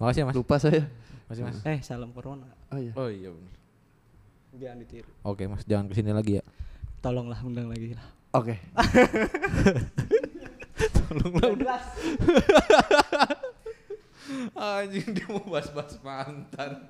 Makasih 0.00 0.20
ya, 0.20 0.26
Mas. 0.28 0.34
Lupa 0.36 0.56
saya. 0.60 0.82
Makasih, 1.28 1.42
Mas. 1.48 1.58
Eh, 1.64 1.78
salam 1.80 2.10
corona. 2.12 2.48
Oh 2.72 2.78
iya. 2.80 2.92
Oh 2.96 3.08
iya 3.08 3.28
bener. 3.32 3.52
Jangan 4.54 4.76
ditiru. 4.84 5.10
Oke, 5.26 5.42
Mas, 5.48 5.64
jangan 5.66 5.88
ke 5.90 5.94
sini 5.96 6.12
lagi 6.12 6.38
ya. 6.38 6.44
Tolonglah 7.00 7.40
undang 7.44 7.68
lagi 7.68 7.96
lah. 7.96 8.06
Oke. 8.36 8.54
Tolonglah 11.08 11.48
udah. 11.52 11.80
Anjing 14.56 15.12
dia 15.12 15.26
mau 15.28 15.44
bahas-bahas 15.44 16.00
mantan. 16.00 16.88